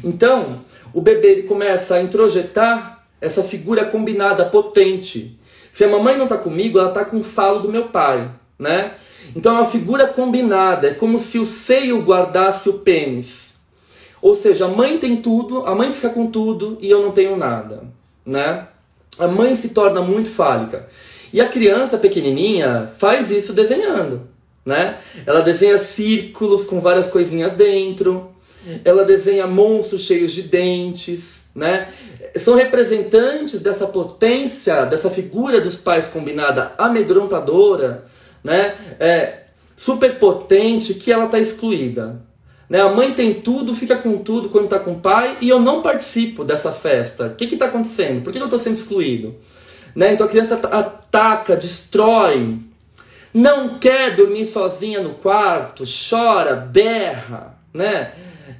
[0.02, 5.38] Então, o bebê ele começa a introjetar essa figura combinada potente.
[5.72, 8.94] Se a mamãe não está comigo, ela está com o falo do meu pai, né?
[9.34, 13.54] Então é uma figura combinada, é como se o seio guardasse o pênis.
[14.20, 17.36] Ou seja, a mãe tem tudo, a mãe fica com tudo e eu não tenho
[17.36, 17.84] nada,
[18.24, 18.66] né?
[19.18, 20.88] A mãe se torna muito fálica.
[21.32, 24.28] E a criança pequenininha faz isso desenhando,
[24.64, 24.98] né?
[25.26, 28.30] Ela desenha círculos com várias coisinhas dentro,
[28.84, 31.88] ela desenha monstros cheios de dentes, né?
[32.36, 38.04] São representantes dessa potência, dessa figura dos pais combinada amedrontadora,
[38.42, 38.76] né?
[39.00, 39.42] É,
[39.74, 42.20] superpotente que ela está excluída.
[42.72, 42.80] Né?
[42.80, 45.82] A mãe tem tudo, fica com tudo quando está com o pai e eu não
[45.82, 47.26] participo dessa festa.
[47.26, 48.22] O que está acontecendo?
[48.22, 49.34] Por que eu estou sendo excluído?
[49.94, 50.14] Né?
[50.14, 52.60] Então a criança ataca, destrói,
[53.34, 58.12] não quer dormir sozinha no quarto, chora, berra, né?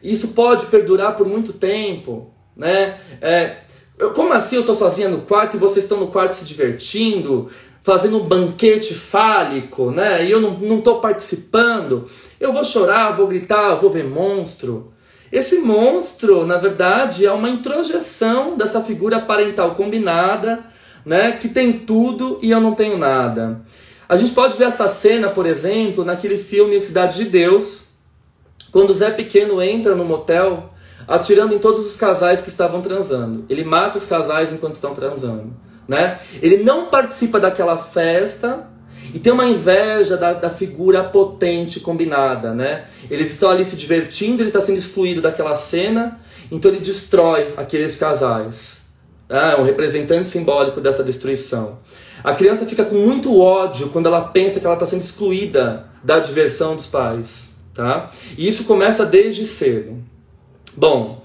[0.02, 2.98] Isso pode perdurar por muito tempo, né?
[3.18, 3.60] É,
[4.14, 7.50] como assim eu estou sozinha no quarto e vocês estão no quarto se divertindo?
[7.82, 10.24] Fazendo um banquete fálico, né?
[10.24, 14.92] E eu não estou participando, eu vou chorar, vou gritar, vou ver monstro.
[15.30, 20.60] Esse monstro, na verdade, é uma introjeção dessa figura parental combinada,
[21.04, 21.32] né?
[21.32, 23.62] Que tem tudo e eu não tenho nada.
[24.08, 27.84] A gente pode ver essa cena, por exemplo, naquele filme Cidade de Deus,
[28.70, 30.70] quando o Zé Pequeno entra no motel
[31.08, 33.44] atirando em todos os casais que estavam transando.
[33.48, 35.52] Ele mata os casais enquanto estão transando
[35.86, 36.18] né?
[36.40, 38.68] Ele não participa daquela festa
[39.14, 42.86] e tem uma inveja da, da figura potente combinada, né?
[43.10, 47.96] Eles estão ali se divertindo, ele está sendo excluído daquela cena, então ele destrói aqueles
[47.96, 48.80] casais.
[49.28, 51.78] É um representante simbólico dessa destruição.
[52.22, 56.18] A criança fica com muito ódio quando ela pensa que ela está sendo excluída da
[56.18, 58.10] diversão dos pais, tá?
[58.36, 60.02] E isso começa desde cedo.
[60.76, 61.22] Bom,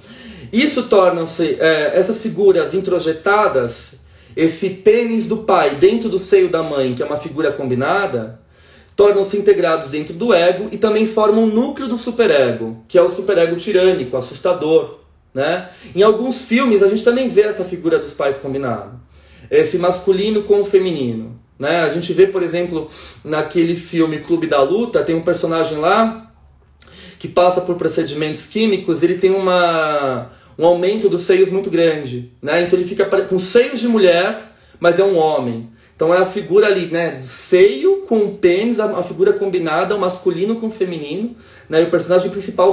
[0.51, 3.99] isso tornam-se é, essas figuras introjetadas
[4.37, 8.39] esse pênis do pai dentro do seio da mãe, que é uma figura combinada,
[8.95, 13.09] tornam-se integrados dentro do ego e também formam o núcleo do superego, que é o
[13.09, 14.99] superego tirânico, assustador.
[15.33, 15.69] Né?
[15.95, 18.99] Em alguns filmes a gente também vê essa figura dos pais combinado,
[19.49, 21.39] esse masculino com o feminino.
[21.57, 21.81] Né?
[21.81, 22.91] A gente vê, por exemplo,
[23.25, 26.31] naquele filme Clube da Luta, tem um personagem lá
[27.17, 32.63] que passa por procedimentos químicos, ele tem uma um aumento dos seios muito grande, né?
[32.63, 35.69] Então ele fica com seios de mulher, mas é um homem.
[35.95, 37.19] Então é a figura ali, né?
[37.23, 41.35] Seio com pênis, a figura combinada, o masculino com o feminino,
[41.69, 41.81] né?
[41.81, 42.71] E o personagem principal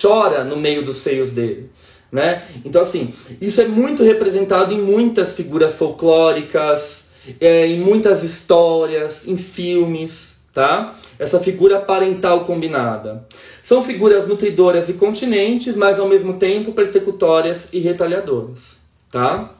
[0.00, 1.70] chora no meio dos seios dele,
[2.10, 2.44] né?
[2.64, 9.36] Então assim, isso é muito representado em muitas figuras folclóricas, é, em muitas histórias, em
[9.36, 10.94] filmes, tá?
[11.18, 13.26] Essa figura parental combinada.
[13.62, 18.78] São figuras nutridoras e continentes, mas ao mesmo tempo persecutórias e retaliadoras,
[19.10, 19.50] tá?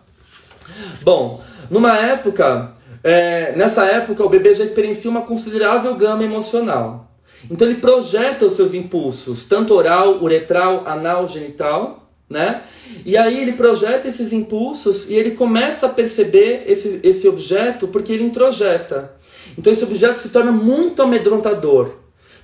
[1.02, 2.72] Bom, numa época,
[3.02, 7.08] é, nessa época o bebê já experiencia uma considerável gama emocional.
[7.50, 12.62] Então ele projeta os seus impulsos, tanto oral, uretral, anal, genital, né?
[13.04, 18.12] E aí ele projeta esses impulsos e ele começa a perceber esse, esse objeto porque
[18.12, 19.12] ele introjeta.
[19.58, 21.92] Então esse objeto se torna muito amedrontador.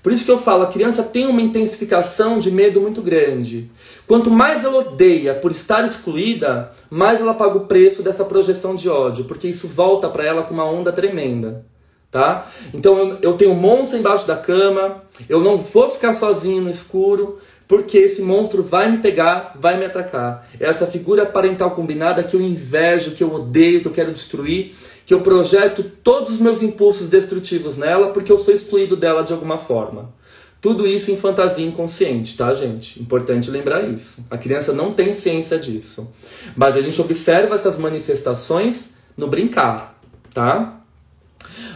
[0.06, 3.68] Por isso que eu falo, a criança tem uma intensificação de medo muito grande.
[4.06, 8.88] Quanto mais ela odeia por estar excluída, mais ela paga o preço dessa projeção de
[8.88, 11.66] ódio, porque isso volta para ela com uma onda tremenda.
[12.08, 12.46] Tá?
[12.72, 16.70] Então eu, eu tenho um monstro embaixo da cama, eu não vou ficar sozinho no
[16.70, 20.48] escuro, porque esse monstro vai me pegar, vai me atacar.
[20.60, 24.76] É essa figura parental combinada que eu invejo, que eu odeio, que eu quero destruir,
[25.06, 29.32] que eu projeto todos os meus impulsos destrutivos nela porque eu sou excluído dela de
[29.32, 30.12] alguma forma.
[30.60, 33.00] Tudo isso em fantasia inconsciente, tá, gente?
[33.00, 34.24] Importante lembrar isso.
[34.28, 36.12] A criança não tem ciência disso.
[36.56, 39.96] Mas a gente observa essas manifestações no brincar,
[40.34, 40.80] tá?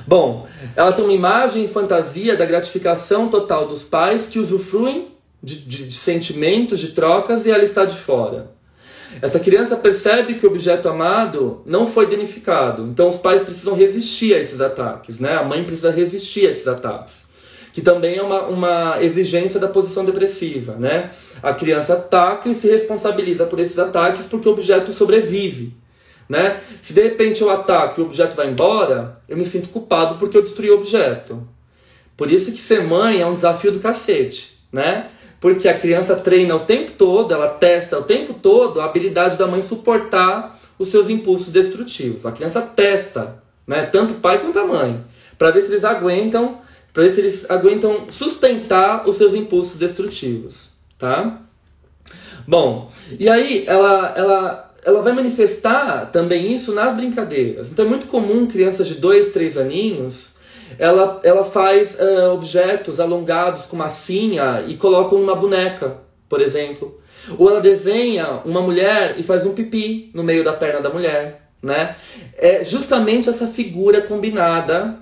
[0.06, 5.08] Bom, ela tem uma imagem e fantasia da gratificação total dos pais que usufruem
[5.40, 8.50] de, de, de sentimentos, de trocas e ela está de fora.
[9.20, 12.86] Essa criança percebe que o objeto amado não foi danificado.
[12.86, 15.34] Então os pais precisam resistir a esses ataques, né?
[15.34, 17.24] A mãe precisa resistir a esses ataques.
[17.72, 21.10] Que também é uma, uma exigência da posição depressiva, né?
[21.42, 25.74] A criança ataca e se responsabiliza por esses ataques porque o objeto sobrevive.
[26.28, 26.60] Né?
[26.80, 30.36] Se de repente eu ataco e o objeto vai embora, eu me sinto culpado porque
[30.36, 31.42] eu destruí o objeto.
[32.16, 35.08] Por isso que ser mãe é um desafio do cacete, né?
[35.40, 39.46] Porque a criança treina o tempo todo, ela testa o tempo todo a habilidade da
[39.46, 42.26] mãe suportar os seus impulsos destrutivos.
[42.26, 45.02] A criança testa, né, tanto o pai quanto a mãe,
[45.38, 46.58] para ver se eles aguentam
[46.92, 51.40] para ver se eles aguentam sustentar os seus impulsos destrutivos, tá?
[52.46, 57.70] Bom, e aí ela, ela, ela vai manifestar também isso nas brincadeiras.
[57.70, 60.34] Então é muito comum crianças de 2, 3 aninhos,
[60.78, 67.00] ela, ela faz uh, objetos alongados com massinha e coloca uma boneca, por exemplo.
[67.38, 71.50] Ou ela desenha uma mulher e faz um pipi no meio da perna da mulher,
[71.62, 71.96] né?
[72.36, 74.98] É justamente essa figura combinada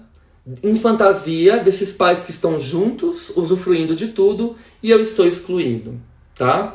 [0.63, 6.01] em fantasia desses pais que estão juntos, usufruindo de tudo, e eu estou excluído,
[6.35, 6.75] tá?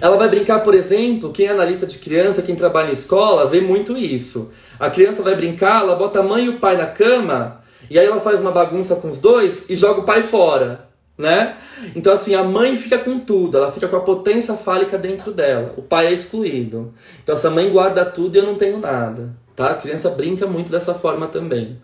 [0.00, 3.60] Ela vai brincar, por exemplo, quem é analista de criança, quem trabalha em escola, vê
[3.60, 4.50] muito isso.
[4.78, 7.59] A criança vai brincar, ela bota a mãe e o pai na cama,
[7.90, 11.56] e aí ela faz uma bagunça com os dois e joga o pai fora, né?
[11.96, 15.74] Então assim, a mãe fica com tudo, ela fica com a potência fálica dentro dela.
[15.76, 16.94] O pai é excluído.
[17.22, 19.70] Então essa mãe guarda tudo e eu não tenho nada, tá?
[19.70, 21.78] A criança brinca muito dessa forma também.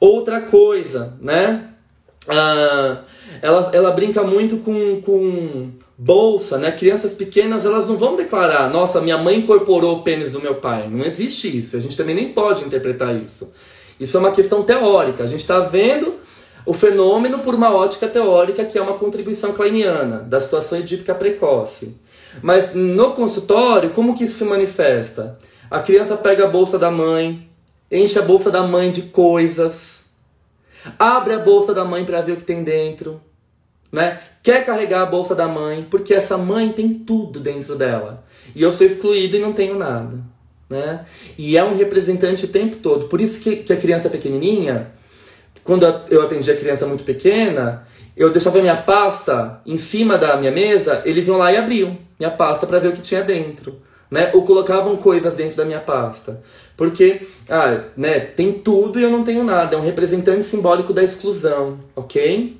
[0.00, 1.70] Outra coisa, né?
[2.28, 3.02] Ah,
[3.42, 6.72] ela, ela brinca muito com, com bolsa, né?
[6.72, 10.88] Crianças pequenas, elas não vão declarar, nossa, minha mãe incorporou o pênis do meu pai.
[10.88, 11.76] Não existe isso.
[11.76, 13.50] A gente também nem pode interpretar isso.
[13.98, 15.22] Isso é uma questão teórica.
[15.22, 16.14] A gente está vendo
[16.66, 21.94] o fenômeno por uma ótica teórica, que é uma contribuição kleiniana, da situação edípica precoce.
[22.42, 25.38] Mas no consultório, como que isso se manifesta?
[25.70, 27.48] A criança pega a bolsa da mãe,
[27.90, 30.02] enche a bolsa da mãe de coisas,
[30.98, 33.20] abre a bolsa da mãe para ver o que tem dentro,
[33.92, 34.20] né?
[34.42, 38.16] Quer carregar a bolsa da mãe, porque essa mãe tem tudo dentro dela.
[38.54, 40.18] E eu sou excluído e não tenho nada,
[40.68, 41.04] né?
[41.36, 43.06] E é um representante o tempo todo.
[43.06, 44.92] Por isso que, que a criança pequenininha,
[45.62, 50.52] quando eu atendi a criança muito pequena, eu deixava minha pasta em cima da minha
[50.52, 54.30] mesa, eles iam lá e abriam minha pasta para ver o que tinha dentro, né?
[54.32, 56.40] Ou colocavam coisas dentro da minha pasta.
[56.76, 59.76] Porque, ah, né, tem tudo e eu não tenho nada.
[59.76, 62.58] É um representante simbólico da exclusão, ok?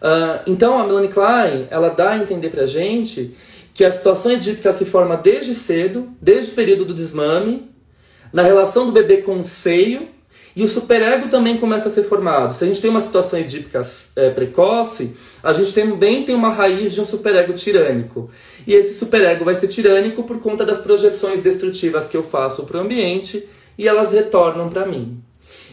[0.00, 3.34] Uh, então a Melanie Klein ela dá a entender pra gente
[3.78, 7.70] que a situação edípica se forma desde cedo, desde o período do desmame,
[8.32, 10.08] na relação do bebê com o seio,
[10.56, 12.52] e o superego também começa a ser formado.
[12.52, 13.80] Se a gente tem uma situação edípica
[14.16, 18.28] é, precoce, a gente também tem uma raiz de um superego tirânico.
[18.66, 22.78] E esse superego vai ser tirânico por conta das projeções destrutivas que eu faço para
[22.78, 25.22] o ambiente e elas retornam para mim.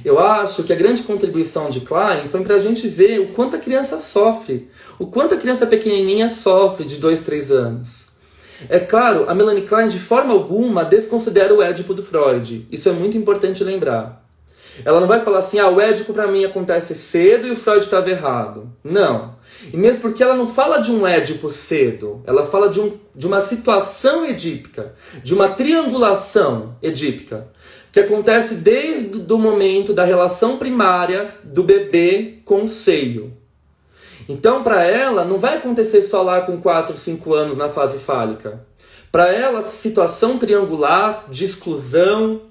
[0.05, 3.55] Eu acho que a grande contribuição de Klein foi para a gente ver o quanto
[3.55, 8.05] a criança sofre, o quanto a criança pequenininha sofre de 2, 3 anos.
[8.69, 12.67] É claro, a Melanie Klein de forma alguma desconsidera o Édipo do Freud.
[12.71, 14.23] Isso é muito importante lembrar.
[14.83, 17.83] Ela não vai falar assim, ah, o Édipo para mim acontece cedo e o Freud
[17.83, 18.69] estava errado.
[18.83, 19.33] Não.
[19.73, 23.25] E mesmo porque ela não fala de um Édipo cedo, ela fala de, um, de
[23.25, 27.47] uma situação edípica, de uma triangulação edípica
[27.95, 33.31] que acontece desde o momento da relação primária do bebê com o seio.
[34.27, 38.65] Então, para ela, não vai acontecer só lá com 4, 5 anos na fase fálica.
[39.09, 42.41] Para ela, situação triangular de exclusão,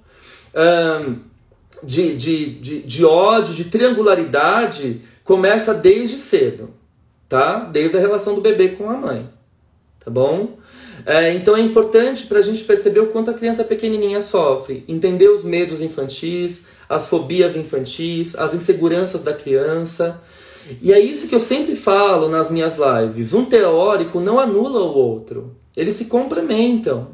[1.82, 6.70] de, de, de, de ódio, de triangularidade, começa desde cedo,
[7.28, 7.58] tá?
[7.70, 9.28] Desde a relação do bebê com a mãe,
[10.02, 10.56] tá bom?
[11.06, 15.28] É, então é importante para a gente perceber o quanto a criança pequenininha sofre, entender
[15.28, 20.20] os medos infantis, as fobias infantis, as inseguranças da criança.
[20.80, 23.34] E é isso que eu sempre falo nas minhas lives.
[23.34, 27.08] Um teórico não anula o outro, eles se complementam,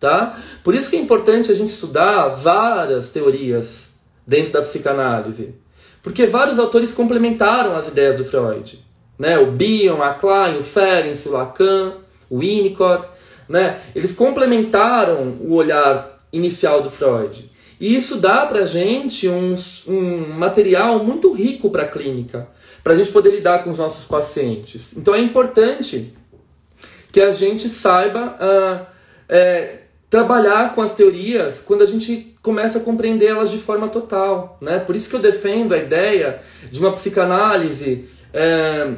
[0.00, 0.36] tá?
[0.64, 3.90] Por isso que é importante a gente estudar várias teorias
[4.26, 5.54] dentro da psicanálise,
[6.02, 8.84] porque vários autores complementaram as ideias do Freud,
[9.16, 9.38] né?
[9.38, 11.94] O Bion, a Klein, o Ferenc, o Lacan,
[12.28, 13.06] o Winnicott
[13.48, 13.80] né?
[13.94, 17.50] Eles complementaram o olhar inicial do Freud.
[17.80, 19.54] E isso dá para gente um,
[19.86, 22.48] um material muito rico para a clínica,
[22.82, 24.96] para a gente poder lidar com os nossos pacientes.
[24.96, 26.14] Então é importante
[27.12, 28.86] que a gente saiba uh,
[29.28, 34.56] é, trabalhar com as teorias quando a gente começa a compreender elas de forma total.
[34.60, 34.78] Né?
[34.78, 38.88] Por isso que eu defendo a ideia de uma psicanálise é,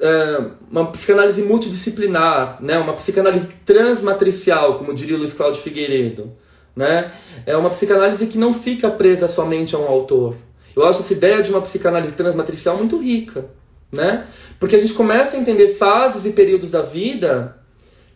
[0.00, 2.78] é, uma psicanálise multidisciplinar, né?
[2.78, 6.32] uma psicanálise transmatricial, como diria o Luiz Cláudio Figueiredo.
[6.74, 7.12] Né?
[7.44, 10.36] É uma psicanálise que não fica presa somente a um autor.
[10.76, 13.46] Eu acho essa ideia de uma psicanálise transmatricial muito rica,
[13.90, 14.28] né?
[14.60, 17.56] Porque a gente começa a entender fases e períodos da vida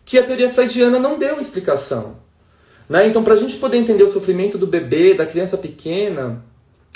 [0.05, 2.15] que a teoria freudiana não deu explicação.
[2.87, 3.07] Né?
[3.07, 6.41] Então, para a gente poder entender o sofrimento do bebê, da criança pequena,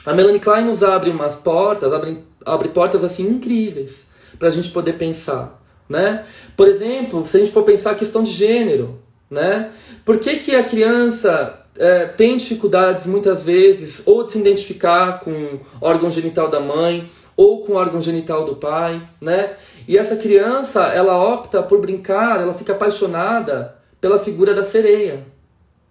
[0.06, 4.08] a Melanie Klein nos abre umas portas, abre, abre portas assim incríveis
[4.38, 5.62] para a gente poder pensar.
[5.90, 6.26] Né?
[6.56, 9.72] Por exemplo, se a gente for pensar a questão de gênero, né?
[10.04, 15.32] por que, que a criança é, tem dificuldades muitas vezes ou de se identificar com
[15.32, 19.56] o órgão genital da mãe ou com o órgão genital do pai, né?
[19.88, 25.24] E essa criança, ela opta por brincar, ela fica apaixonada pela figura da sereia,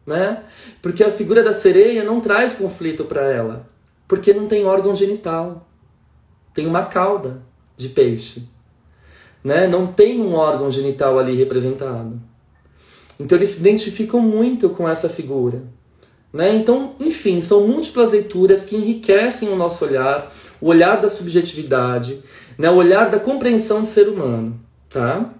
[0.05, 0.43] né?
[0.83, 3.65] Porque a figura da sereia não traz conflito para ela,
[4.09, 5.69] porque não tem órgão genital.
[6.53, 7.43] Tem uma cauda
[7.77, 8.43] de peixe,
[9.43, 9.67] né?
[9.67, 12.21] Não tem um órgão genital ali representado.
[13.19, 15.63] Então eles se identificam muito com essa figura.
[16.33, 16.55] Né?
[16.55, 22.21] Então, enfim, são múltiplas leituras que enriquecem o nosso olhar, o olhar da subjetividade,
[22.59, 22.69] né?
[22.69, 24.61] o olhar da compreensão do ser humano.
[24.91, 25.31] Tá?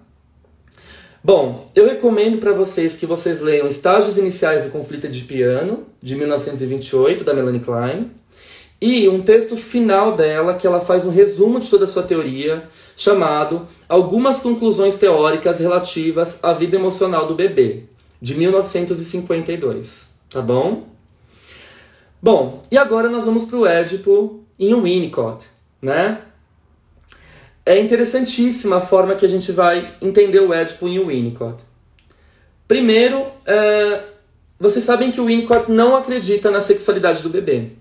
[1.23, 6.15] Bom, eu recomendo para vocês que vocês leiam Estágios Iniciais do Conflito de Piano, de
[6.15, 8.09] 1928, da Melanie Klein,
[8.79, 12.69] e um texto final dela, que ela faz um resumo de toda a sua teoria,
[12.95, 17.83] chamado Algumas Conclusões Teóricas Relativas à Vida Emocional do Bebê,
[18.21, 20.13] de 1952.
[20.29, 20.87] Tá bom?
[22.21, 25.47] Bom, e agora nós vamos para o Édipo em Winnicott,
[25.81, 26.21] né?
[27.65, 31.63] É interessantíssima a forma que a gente vai entender o Édipo em Winnicott.
[32.67, 34.01] Primeiro, é,
[34.59, 37.71] vocês sabem que o Winnicott não acredita na sexualidade do bebê,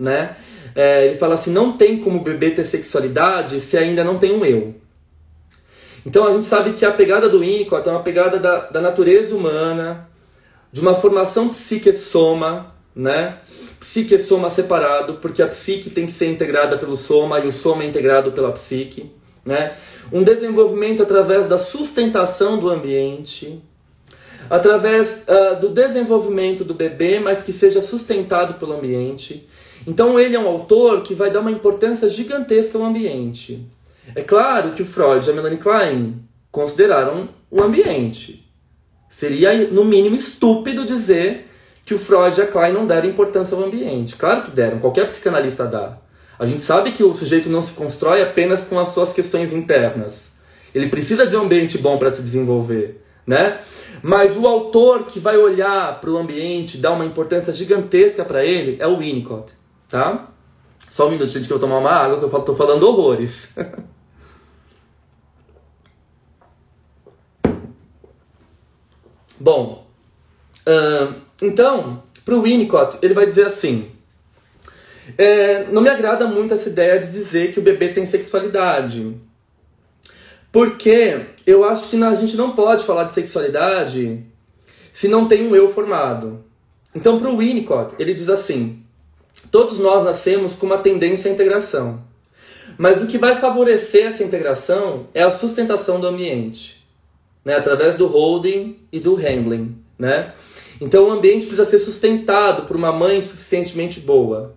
[0.00, 0.36] né?
[0.74, 4.32] É, ele fala assim, não tem como o bebê ter sexualidade se ainda não tem
[4.32, 4.74] um eu.
[6.06, 9.34] Então a gente sabe que a pegada do Winnicott é uma pegada da, da natureza
[9.36, 10.08] humana,
[10.72, 13.38] de uma formação psique-soma, né?
[13.78, 17.86] Psique-soma separado, porque a psique tem que ser integrada pelo soma e o soma é
[17.86, 19.10] integrado pela psique,
[19.44, 19.76] né?
[20.12, 23.62] Um desenvolvimento através da sustentação do ambiente,
[24.48, 29.46] através uh, do desenvolvimento do bebê, mas que seja sustentado pelo ambiente.
[29.86, 33.66] Então ele é um autor que vai dar uma importância gigantesca ao ambiente.
[34.14, 38.50] É claro que o Freud e a Melanie Klein consideraram o ambiente,
[39.10, 41.48] Seria, no mínimo, estúpido dizer
[41.84, 44.14] que o Freud e a Klein não deram importância ao ambiente.
[44.14, 45.98] Claro que deram, qualquer psicanalista dá.
[46.38, 50.30] A gente sabe que o sujeito não se constrói apenas com as suas questões internas.
[50.72, 53.58] Ele precisa de um ambiente bom para se desenvolver, né?
[54.00, 58.76] Mas o autor que vai olhar para o ambiente, dar uma importância gigantesca para ele,
[58.78, 59.52] é o Winnicott,
[59.90, 60.28] tá?
[60.88, 63.50] Só um minutinho que eu tomar uma água, que eu estou falando horrores.
[69.38, 69.86] Bom,
[70.66, 73.90] uh, então, para o Winnicott, ele vai dizer assim:
[75.16, 79.16] é, não me agrada muito essa ideia de dizer que o bebê tem sexualidade.
[80.52, 84.24] Porque eu acho que a gente não pode falar de sexualidade
[84.92, 86.44] se não tem um eu formado.
[86.94, 88.79] Então, para o Winnicott, ele diz assim:
[89.50, 92.02] todos nós nascemos com uma tendência à integração.
[92.78, 96.80] Mas o que vai favorecer essa integração é a sustentação do ambiente
[97.44, 100.34] né, através do holding e do handling, né?
[100.80, 104.54] Então o ambiente precisa ser sustentado por uma mãe suficientemente boa,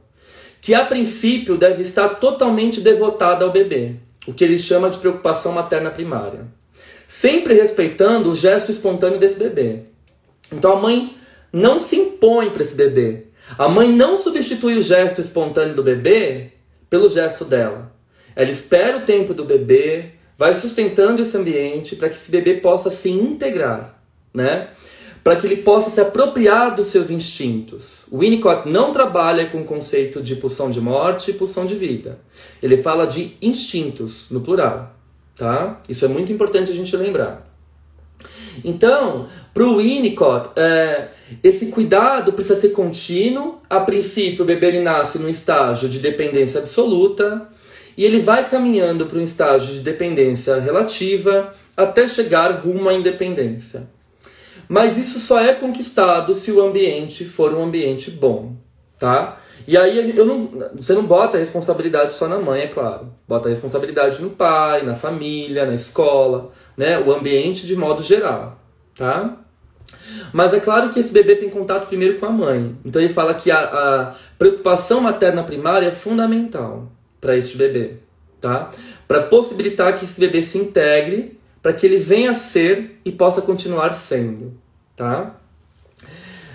[0.61, 3.95] que a princípio deve estar totalmente devotada ao bebê,
[4.25, 6.47] o que ele chama de preocupação materna primária,
[7.07, 9.81] sempre respeitando o gesto espontâneo desse bebê.
[10.51, 11.17] Então a mãe
[11.51, 13.25] não se impõe para esse bebê.
[13.57, 16.51] A mãe não substitui o gesto espontâneo do bebê
[16.89, 17.91] pelo gesto dela.
[18.35, 22.89] Ela espera o tempo do bebê, vai sustentando esse ambiente para que esse bebê possa
[22.89, 24.01] se integrar,
[24.33, 24.69] né?
[25.23, 28.05] Para que ele possa se apropriar dos seus instintos.
[28.11, 32.19] O Winnicott não trabalha com o conceito de pulsão de morte e pulsão de vida.
[32.61, 34.95] Ele fala de instintos, no plural,
[35.35, 35.81] tá?
[35.87, 37.47] Isso é muito importante a gente lembrar.
[38.63, 41.09] Então, para o Winnicott, é,
[41.43, 43.61] esse cuidado precisa ser contínuo.
[43.69, 47.47] A princípio, o bebê ele nasce num estágio de dependência absoluta,
[47.95, 53.87] e ele vai caminhando para um estágio de dependência relativa até chegar rumo à independência.
[54.67, 58.55] Mas isso só é conquistado se o ambiente for um ambiente bom,
[58.97, 59.37] tá?
[59.67, 63.13] E aí eu não, você não bota a responsabilidade só na mãe, é claro.
[63.27, 66.97] Bota a responsabilidade no pai, na família, na escola, né?
[66.99, 68.59] O ambiente de modo geral,
[68.95, 69.42] tá?
[70.31, 72.75] Mas é claro que esse bebê tem contato primeiro com a mãe.
[72.83, 77.93] Então ele fala que a, a preocupação materna primária é fundamental para este bebê,
[78.41, 78.71] tá?
[79.07, 83.41] Para possibilitar que esse bebê se integre, para que ele venha a ser e possa
[83.41, 84.53] continuar sendo,
[84.95, 85.35] tá?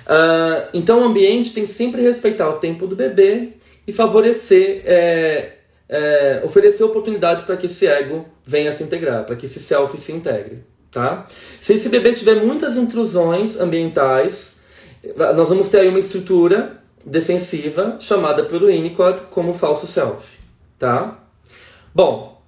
[0.09, 3.51] Uh, então o ambiente tem que sempre respeitar o tempo do bebê
[3.87, 5.53] e favorecer, é,
[5.89, 9.99] é, oferecer oportunidades para que esse ego venha a se integrar, para que esse self
[9.99, 11.27] se integre, tá?
[11.61, 14.53] Se esse bebê tiver muitas intrusões ambientais,
[15.37, 20.39] nós vamos ter aí uma estrutura defensiva chamada por Winnicott como falso self
[20.79, 21.19] tá?
[21.95, 22.41] Bom,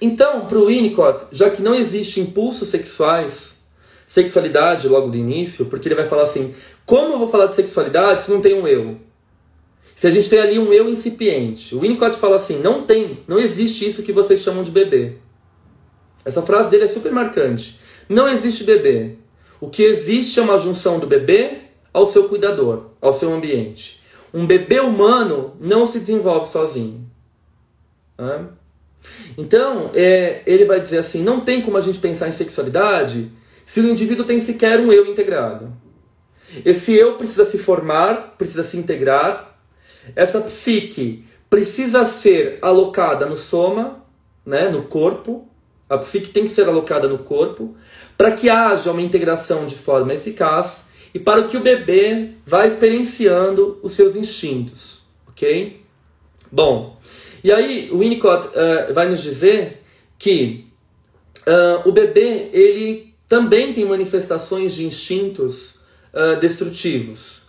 [0.00, 3.62] então, para o Winnicott, já que não existe impulsos sexuais,
[4.06, 6.54] sexualidade logo do início, porque ele vai falar assim:
[6.86, 8.96] como eu vou falar de sexualidade se não tem um eu?
[9.94, 13.38] Se a gente tem ali um eu incipiente, o Winnicott fala assim: não tem, não
[13.38, 15.14] existe isso que vocês chamam de bebê.
[16.24, 17.78] Essa frase dele é super marcante.
[18.08, 19.16] Não existe bebê.
[19.60, 21.58] O que existe é uma junção do bebê
[21.92, 24.00] ao seu cuidador, ao seu ambiente.
[24.32, 27.06] Um bebê humano não se desenvolve sozinho.
[29.36, 33.30] Então, é, ele vai dizer assim: não tem como a gente pensar em sexualidade
[33.64, 35.72] se o indivíduo tem sequer um eu integrado.
[36.64, 39.56] Esse eu precisa se formar, precisa se integrar.
[40.14, 44.04] Essa psique precisa ser alocada no soma,
[44.44, 45.48] né, no corpo.
[45.94, 47.74] A psique tem que ser alocada no corpo
[48.16, 50.84] para que haja uma integração de forma eficaz
[51.14, 55.80] e para que o bebê vá experienciando os seus instintos, ok?
[56.50, 56.98] Bom,
[57.42, 59.82] e aí o Winnicott uh, vai nos dizer
[60.18, 60.66] que
[61.46, 65.76] uh, o bebê ele também tem manifestações de instintos
[66.12, 67.42] uh, destrutivos,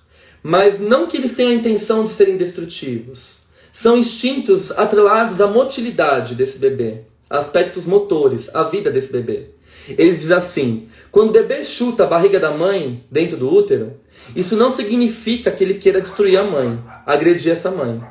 [0.43, 3.37] mas não que eles tenham a intenção de serem destrutivos.
[3.73, 7.01] São instintos atrelados à motilidade desse bebê,
[7.35, 9.49] aspectos motores, a vida desse bebê.
[9.87, 13.93] Ele diz assim: quando o bebê chuta a barriga da mãe dentro do útero,
[14.35, 18.01] isso não significa que ele queira destruir a mãe, agredir essa mãe.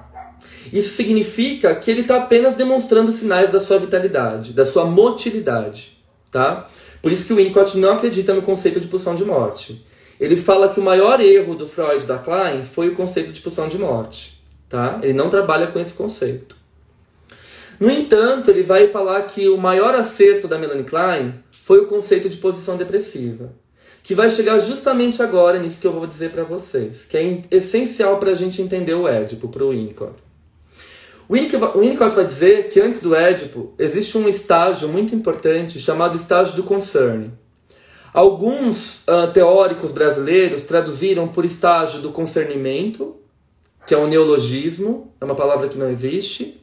[0.73, 5.97] Isso significa que ele está apenas demonstrando sinais da sua vitalidade, da sua motilidade,
[6.31, 6.69] tá?
[7.03, 9.85] Por isso que o Winnicott não acredita no conceito de pulsão de morte.
[10.19, 13.69] Ele fala que o maior erro do Freud da Klein foi o conceito de pulsão
[13.69, 15.01] de morte, tá?
[15.03, 16.57] Ele não trabalha com esse conceito.
[17.81, 22.29] No entanto, ele vai falar que o maior acerto da Melanie Klein foi o conceito
[22.29, 23.53] de posição depressiva,
[24.03, 28.19] que vai chegar justamente agora nisso que eu vou dizer para vocês, que é essencial
[28.19, 30.15] para a gente entender o Édipo, para o Winnicott.
[31.29, 36.55] O Winnicott vai dizer que antes do Édipo existe um estágio muito importante chamado estágio
[36.55, 37.31] do concern.
[38.13, 43.17] Alguns uh, teóricos brasileiros traduziram por estágio do concernimento,
[43.87, 46.63] que é um neologismo, é uma palavra que não existe,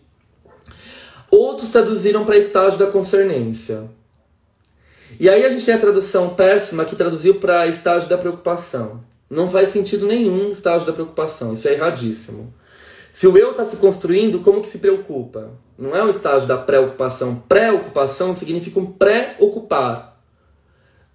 [1.32, 3.90] Outros traduziram para estágio da concernência.
[5.18, 9.02] E aí a gente tem a tradução péssima que traduziu para estágio da preocupação.
[9.30, 12.54] Não faz sentido nenhum estágio da preocupação, isso é erradíssimo.
[13.14, 15.52] Se o eu está se construindo, como que se preocupa?
[15.78, 17.42] Não é um estágio da preocupação.
[17.48, 20.18] Preocupação significa um pré-ocupar.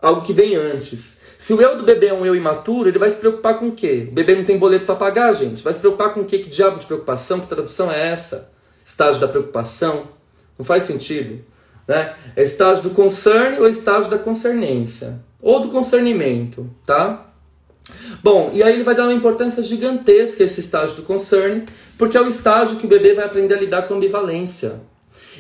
[0.01, 1.17] Algo que vem antes.
[1.39, 3.73] Se o eu do bebê é um eu imaturo, ele vai se preocupar com o
[3.73, 4.07] quê?
[4.11, 5.63] O bebê não tem boleto para pagar, gente.
[5.63, 6.39] Vai se preocupar com o quê?
[6.39, 7.41] Que diabo de preocupação?
[7.41, 8.51] Que tradução é essa?
[8.97, 10.09] Estágio da preocupação,
[10.59, 11.45] não faz sentido.
[11.87, 12.15] Né?
[12.35, 17.31] É estágio do concern ou estágio da concernência, ou do concernimento, tá?
[18.23, 21.67] Bom, e aí ele vai dar uma importância gigantesca esse estágio do concern,
[21.99, 24.81] porque é o estágio que o bebê vai aprender a lidar com ambivalência.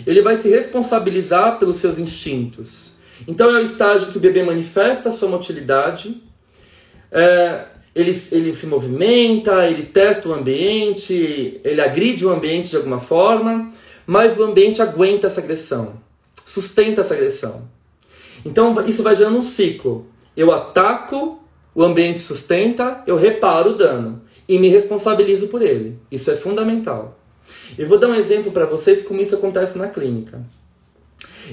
[0.07, 2.93] Ele vai se responsabilizar pelos seus instintos.
[3.27, 6.23] Então é o estágio que o bebê manifesta a sua motilidade,
[7.11, 7.65] é,
[7.97, 13.71] ele, ele se movimenta, ele testa o ambiente, ele agride o ambiente de alguma forma,
[14.07, 15.95] mas o ambiente aguenta essa agressão,
[16.45, 17.63] sustenta essa agressão.
[18.45, 20.05] Então isso vai gerando um ciclo.
[20.37, 21.41] Eu ataco,
[21.75, 25.99] o ambiente sustenta, eu reparo o dano e me responsabilizo por ele.
[26.13, 27.19] Isso é fundamental.
[27.79, 30.45] Eu vou dar um exemplo para vocês como isso acontece na clínica.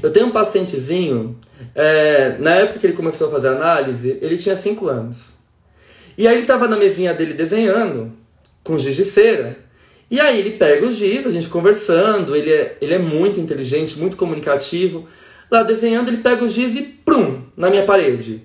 [0.02, 1.40] Eu tenho um pacientezinho,
[1.74, 5.33] é, na época que ele começou a fazer análise, ele tinha 5 anos.
[6.18, 8.14] E aí ele estava na mesinha dele desenhando,
[8.64, 9.58] com giz de cera.
[10.10, 13.98] E aí ele pega o giz, a gente conversando, ele é, ele é muito inteligente,
[13.98, 15.08] muito comunicativo.
[15.50, 18.44] Lá desenhando, ele pega o giz e prum, na minha parede.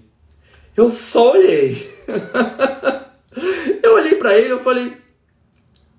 [0.77, 1.91] Eu só olhei.
[3.83, 4.97] eu olhei para ele, eu falei: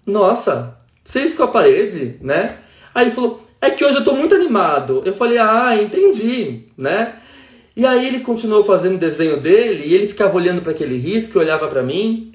[0.07, 2.57] "Nossa, você riscou a parede, né?"
[2.95, 7.19] Aí ele falou: "É que hoje eu tô muito animado." Eu falei: "Ah, entendi", né?
[7.79, 11.37] E aí ele continuou fazendo o desenho dele e ele ficava olhando para aquele risco
[11.37, 12.33] e olhava para mim.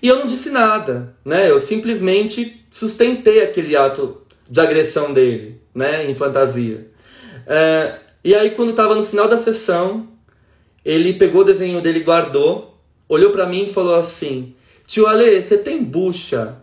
[0.00, 1.50] E eu não disse nada, né?
[1.50, 6.08] Eu simplesmente sustentei aquele ato de agressão dele, né?
[6.08, 6.86] Em fantasia.
[7.44, 10.06] É, e aí quando estava no final da sessão,
[10.84, 12.78] ele pegou o desenho dele, guardou,
[13.08, 14.54] olhou para mim e falou assim:
[14.86, 16.54] Tio Ale, você tem bucha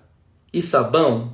[0.54, 1.34] e sabão?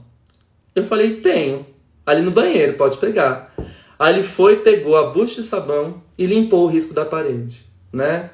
[0.73, 1.63] Eu falei: Tenho.
[2.03, 3.53] Ali no banheiro, pode pegar.
[3.97, 8.31] Aí ele foi, pegou a bucha de sabão e limpou o risco da parede, né?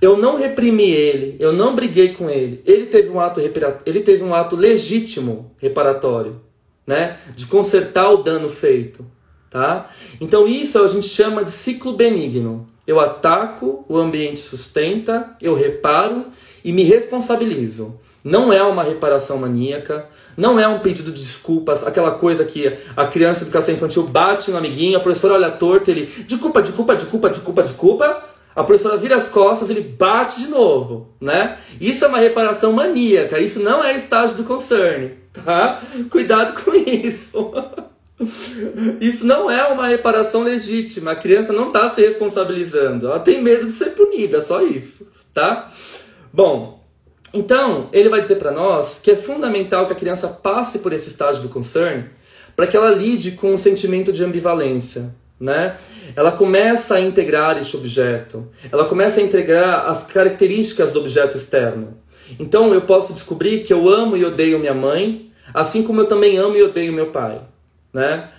[0.00, 2.60] Eu não reprimi ele, eu não briguei com ele.
[2.66, 6.40] Ele teve um ato ele teve um ato legítimo reparatório,
[6.86, 7.18] né?
[7.36, 9.06] De consertar o dano feito,
[9.48, 9.88] tá?
[10.20, 12.66] Então isso a gente chama de ciclo benigno.
[12.86, 16.26] Eu ataco, o ambiente sustenta, eu reparo
[16.64, 17.96] e me responsabilizo.
[18.24, 20.06] Não é uma reparação maníaca,
[20.36, 24.50] não é um pedido de desculpas, aquela coisa que a criança de educação infantil bate
[24.50, 27.62] no amiguinho, a professora olha torto, ele de culpa, de culpa, de culpa, de culpa,
[27.62, 28.22] de culpa.
[28.54, 31.58] A professora vira as costas, ele bate de novo, né?
[31.80, 35.82] Isso é uma reparação maníaca, isso não é estágio do concern, tá?
[36.10, 37.50] Cuidado com isso.
[39.00, 41.10] Isso não é uma reparação legítima.
[41.10, 43.06] A criança não está se responsabilizando.
[43.06, 45.68] Ela tem medo de ser punida, só isso, tá?
[46.32, 46.81] Bom,
[47.32, 51.08] então ele vai dizer para nós que é fundamental que a criança passe por esse
[51.08, 52.04] estágio do concern
[52.54, 55.76] para que ela lide com o sentimento de ambivalência, né?
[56.14, 61.96] Ela começa a integrar este objeto, ela começa a integrar as características do objeto externo.
[62.38, 66.36] Então eu posso descobrir que eu amo e odeio minha mãe, assim como eu também
[66.36, 67.40] amo e odeio meu pai,
[67.92, 68.30] né?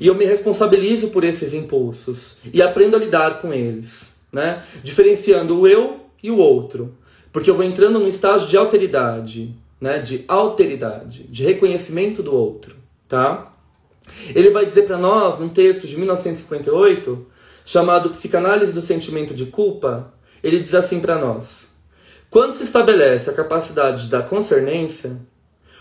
[0.00, 4.62] E eu me responsabilizo por esses impulsos e aprendo a lidar com eles, né?
[4.82, 6.94] Diferenciando o eu e o outro,
[7.32, 9.98] porque eu vou entrando num estágio de alteridade, né?
[9.98, 12.76] De alteridade, de reconhecimento do outro,
[13.08, 13.52] tá?
[14.34, 17.26] Ele vai dizer para nós, num texto de 1958,
[17.64, 20.12] chamado Psicanálise do Sentimento de Culpa,
[20.42, 21.68] ele diz assim para nós:
[22.28, 25.16] Quando se estabelece a capacidade da concernência,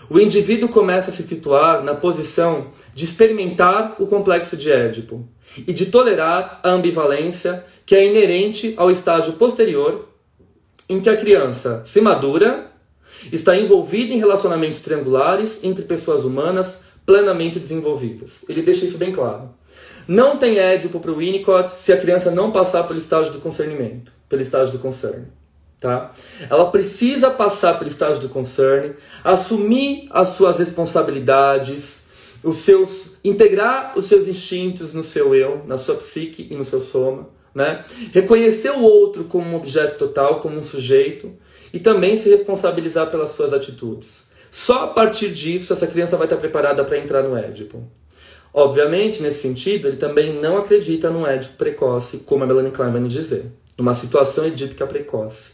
[0.10, 5.28] o indivíduo começa a se situar na posição de experimentar o complexo de Édipo
[5.58, 10.09] e de tolerar a ambivalência que é inerente ao estágio posterior
[10.90, 12.72] em que a criança se madura,
[13.32, 18.44] está envolvida em relacionamentos triangulares entre pessoas humanas plenamente desenvolvidas.
[18.50, 19.50] Ele deixa isso bem claro.
[20.08, 24.12] Não tem Édipo para o Winnicott se a criança não passar pelo estágio do concernimento,
[24.28, 25.26] pelo estágio do concern.
[25.80, 26.12] Tá?
[26.50, 32.02] Ela precisa passar pelo estágio do concern, assumir as suas responsabilidades,
[32.44, 36.80] os seus, integrar os seus instintos no seu eu, na sua psique e no seu
[36.80, 37.84] soma, né?
[38.14, 41.32] Reconhecer o outro como um objeto total, como um sujeito
[41.74, 44.28] e também se responsabilizar pelas suas atitudes.
[44.52, 47.84] Só a partir disso essa criança vai estar preparada para entrar no Édipo.
[48.52, 53.04] Obviamente, nesse sentido, ele também não acredita no Édipo precoce, como a Melanie Klein vai
[53.04, 53.46] dizer,
[53.78, 55.52] numa situação edípica precoce.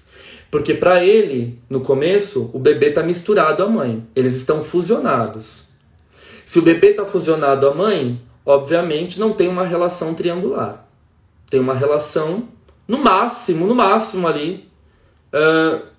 [0.50, 5.66] Porque para ele, no começo, o bebê está misturado à mãe, eles estão fusionados.
[6.46, 10.85] Se o bebê está fusionado à mãe, obviamente não tem uma relação triangular.
[11.50, 12.50] Tem uma relação,
[12.88, 14.70] no máximo, no máximo ali,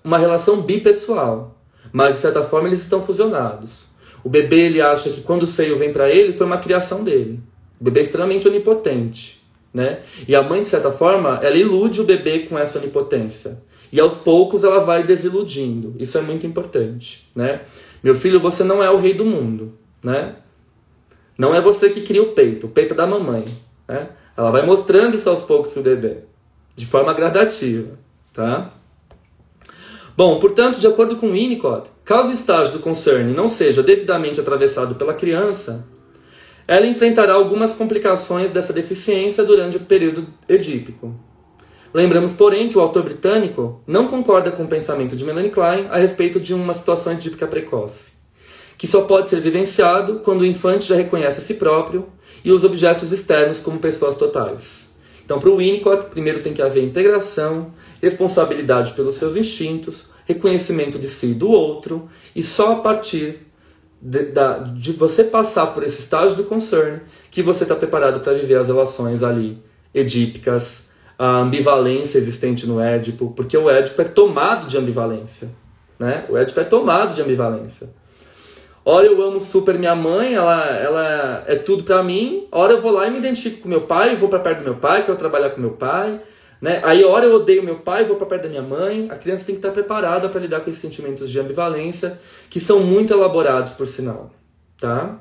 [0.03, 1.57] uma relação bipessoal
[1.91, 3.87] mas de certa forma eles estão fusionados.
[4.23, 7.39] O bebê ele acha que quando o seio vem para ele foi uma criação dele.
[7.79, 9.41] O bebê é extremamente onipotente,
[9.73, 9.99] né?
[10.27, 13.59] E a mãe de certa forma ela ilude o bebê com essa onipotência.
[13.91, 15.95] E aos poucos ela vai desiludindo.
[15.97, 17.61] Isso é muito importante, né?
[18.03, 19.73] Meu filho, você não é o rei do mundo,
[20.03, 20.35] né?
[21.37, 23.45] Não é você que cria o peito, o peito é da mamãe,
[23.87, 24.09] né?
[24.37, 26.19] Ela vai mostrando isso aos poucos pro bebê,
[26.75, 27.97] de forma gradativa,
[28.31, 28.71] tá?
[30.15, 34.93] Bom, portanto, de acordo com Winnicott, caso o estágio do concern não seja devidamente atravessado
[34.93, 35.85] pela criança,
[36.67, 41.15] ela enfrentará algumas complicações dessa deficiência durante o período edípico.
[41.93, 45.97] Lembramos, porém, que o autor britânico não concorda com o pensamento de Melanie Klein a
[45.97, 48.11] respeito de uma situação edípica precoce,
[48.77, 52.07] que só pode ser vivenciado quando o infante já reconhece a si próprio
[52.45, 54.87] e os objetos externos como pessoas totais.
[55.25, 61.07] Então, para o Winnicott, primeiro tem que haver integração, responsabilidade pelos seus instintos, reconhecimento de
[61.07, 63.39] si e do outro, e só a partir
[64.01, 67.01] de, da, de você passar por esse estágio do concern
[67.31, 69.61] que você está preparado para viver as relações ali
[69.93, 70.83] edípicas,
[71.17, 75.49] a ambivalência existente no Édipo, porque o Édipo é tomado de ambivalência.
[75.97, 76.25] Né?
[76.29, 77.89] O Édipo é tomado de ambivalência.
[78.89, 82.47] Ora eu amo super minha mãe, ela, ela é tudo para mim.
[82.49, 84.75] Ora eu vou lá e me identifico com meu pai, vou para perto do meu
[84.75, 86.21] pai, quero trabalhar com meu pai.
[86.61, 86.79] Né?
[86.85, 89.09] Aí, hora eu odeio meu pai, vou para perto da minha mãe.
[89.11, 92.17] A criança tem que estar preparada para lidar com esses sentimentos de ambivalência,
[92.49, 94.31] que são muito elaborados, por sinal.
[94.79, 95.19] Tá?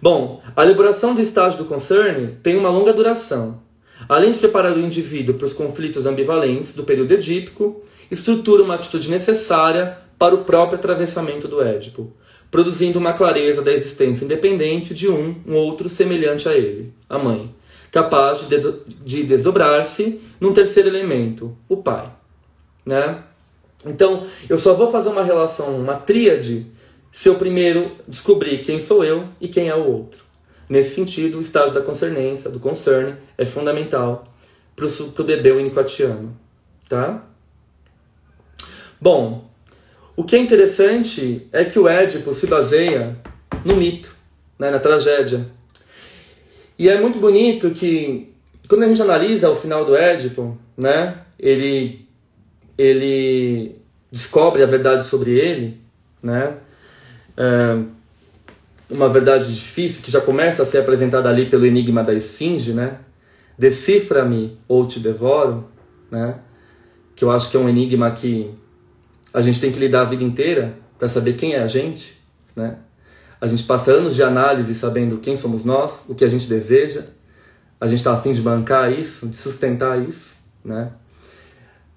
[0.00, 3.60] Bom, a elaboração do estágio do concern tem uma longa duração.
[4.08, 9.10] Além de preparar o indivíduo para os conflitos ambivalentes do período edípico, estrutura uma atitude
[9.10, 12.12] necessária para o próprio atravessamento do Édipo,
[12.50, 17.54] produzindo uma clareza da existência independente de um, um outro semelhante a ele, a mãe
[17.90, 18.58] capaz de,
[19.04, 22.10] de desdobrar-se num terceiro elemento, o pai.
[22.86, 23.22] Né?
[23.84, 26.66] Então, eu só vou fazer uma relação, uma tríade,
[27.10, 30.24] se eu primeiro descobrir quem sou eu e quem é o outro.
[30.68, 34.22] Nesse sentido, o estágio da concernência, do concern, é fundamental
[34.76, 36.36] para o bebê winnicottiano.
[36.88, 37.24] Tá?
[39.00, 39.49] Bom,
[40.20, 43.16] o que é interessante é que o Édipo se baseia
[43.64, 44.14] no mito,
[44.58, 45.46] né, na tragédia.
[46.78, 48.30] E é muito bonito que
[48.68, 52.06] quando a gente analisa o final do Édipo, né, ele
[52.76, 53.76] ele
[54.12, 55.80] descobre a verdade sobre ele,
[56.22, 56.58] né,
[57.34, 57.78] é
[58.90, 62.98] uma verdade difícil que já começa a ser apresentada ali pelo enigma da esfinge, né,
[63.56, 65.66] decifra-me ou te devoro,
[66.10, 66.40] né?
[67.16, 68.54] Que eu acho que é um enigma que
[69.32, 72.16] a gente tem que lidar a vida inteira para saber quem é a gente,
[72.54, 72.76] né?
[73.40, 77.04] A gente passa anos de análise sabendo quem somos nós, o que a gente deseja.
[77.80, 80.92] A gente está afim de bancar isso, de sustentar isso, né?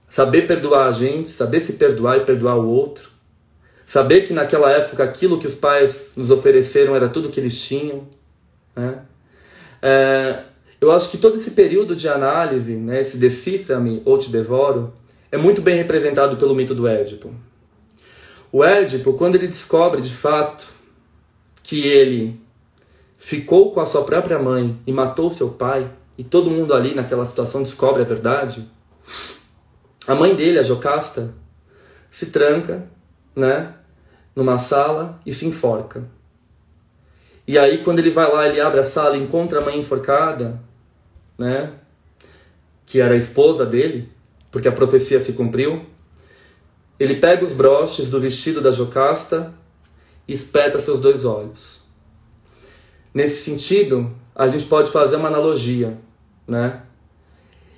[0.07, 3.09] Saber perdoar a gente, saber se perdoar e perdoar o outro.
[3.85, 8.07] Saber que naquela época aquilo que os pais nos ofereceram era tudo que eles tinham.
[8.75, 8.99] Né?
[9.81, 10.43] É,
[10.79, 14.93] eu acho que todo esse período de análise, né, esse decifra-me ou te devoro,
[15.33, 17.33] é muito bem representado pelo mito do Édipo.
[18.51, 20.67] O Édipo, quando ele descobre de fato
[21.63, 22.39] que ele
[23.17, 27.25] ficou com a sua própria mãe e matou seu pai, e todo mundo ali naquela
[27.25, 28.69] situação descobre a verdade,
[30.07, 31.33] a mãe dele, a Jocasta,
[32.11, 32.87] se tranca,
[33.35, 33.73] né,
[34.35, 36.03] numa sala e se enforca.
[37.47, 40.61] E aí quando ele vai lá, ele abre a sala encontra a mãe enforcada,
[41.39, 41.73] né,
[42.85, 44.12] que era a esposa dele,
[44.53, 45.83] porque a profecia se cumpriu.
[46.99, 49.51] Ele pega os broches do vestido da Jocasta
[50.27, 51.81] e espeta seus dois olhos.
[53.11, 55.97] Nesse sentido, a gente pode fazer uma analogia,
[56.47, 56.83] né?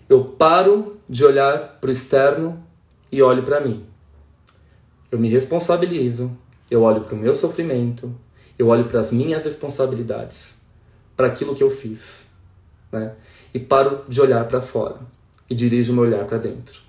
[0.09, 2.61] Eu paro de olhar para o externo
[3.09, 3.85] e olho para mim.
[5.09, 6.35] Eu me responsabilizo,
[6.69, 8.13] eu olho para o meu sofrimento,
[8.59, 10.55] eu olho para as minhas responsabilidades,
[11.15, 12.25] para aquilo que eu fiz,
[12.91, 13.13] né?
[13.53, 15.15] E paro de olhar para fora
[15.49, 16.79] e dirijo meu olhar para dentro.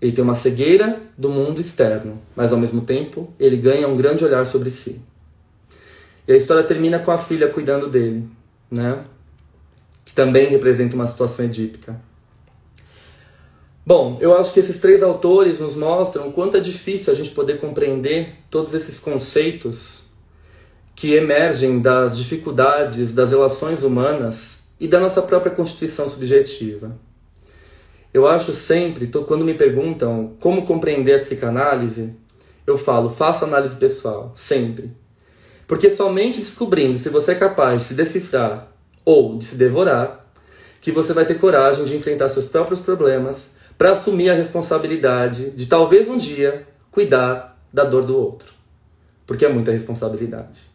[0.00, 4.24] Ele tem uma cegueira do mundo externo, mas ao mesmo tempo ele ganha um grande
[4.24, 5.00] olhar sobre si.
[6.26, 8.28] E a história termina com a filha cuidando dele,
[8.70, 9.04] né?
[10.04, 12.00] Que também representa uma situação edípica.
[13.84, 17.30] Bom, eu acho que esses três autores nos mostram o quanto é difícil a gente
[17.30, 20.02] poder compreender todos esses conceitos
[20.94, 26.94] que emergem das dificuldades das relações humanas e da nossa própria constituição subjetiva.
[28.12, 32.14] Eu acho sempre, quando me perguntam como compreender a psicanálise,
[32.66, 34.92] eu falo, faça análise pessoal, sempre.
[35.66, 38.68] Porque somente descobrindo se você é capaz de se decifrar
[39.04, 40.26] ou de se devorar,
[40.80, 45.66] que você vai ter coragem de enfrentar seus próprios problemas para assumir a responsabilidade de
[45.66, 48.52] talvez um dia cuidar da dor do outro.
[49.26, 50.67] Porque é muita responsabilidade.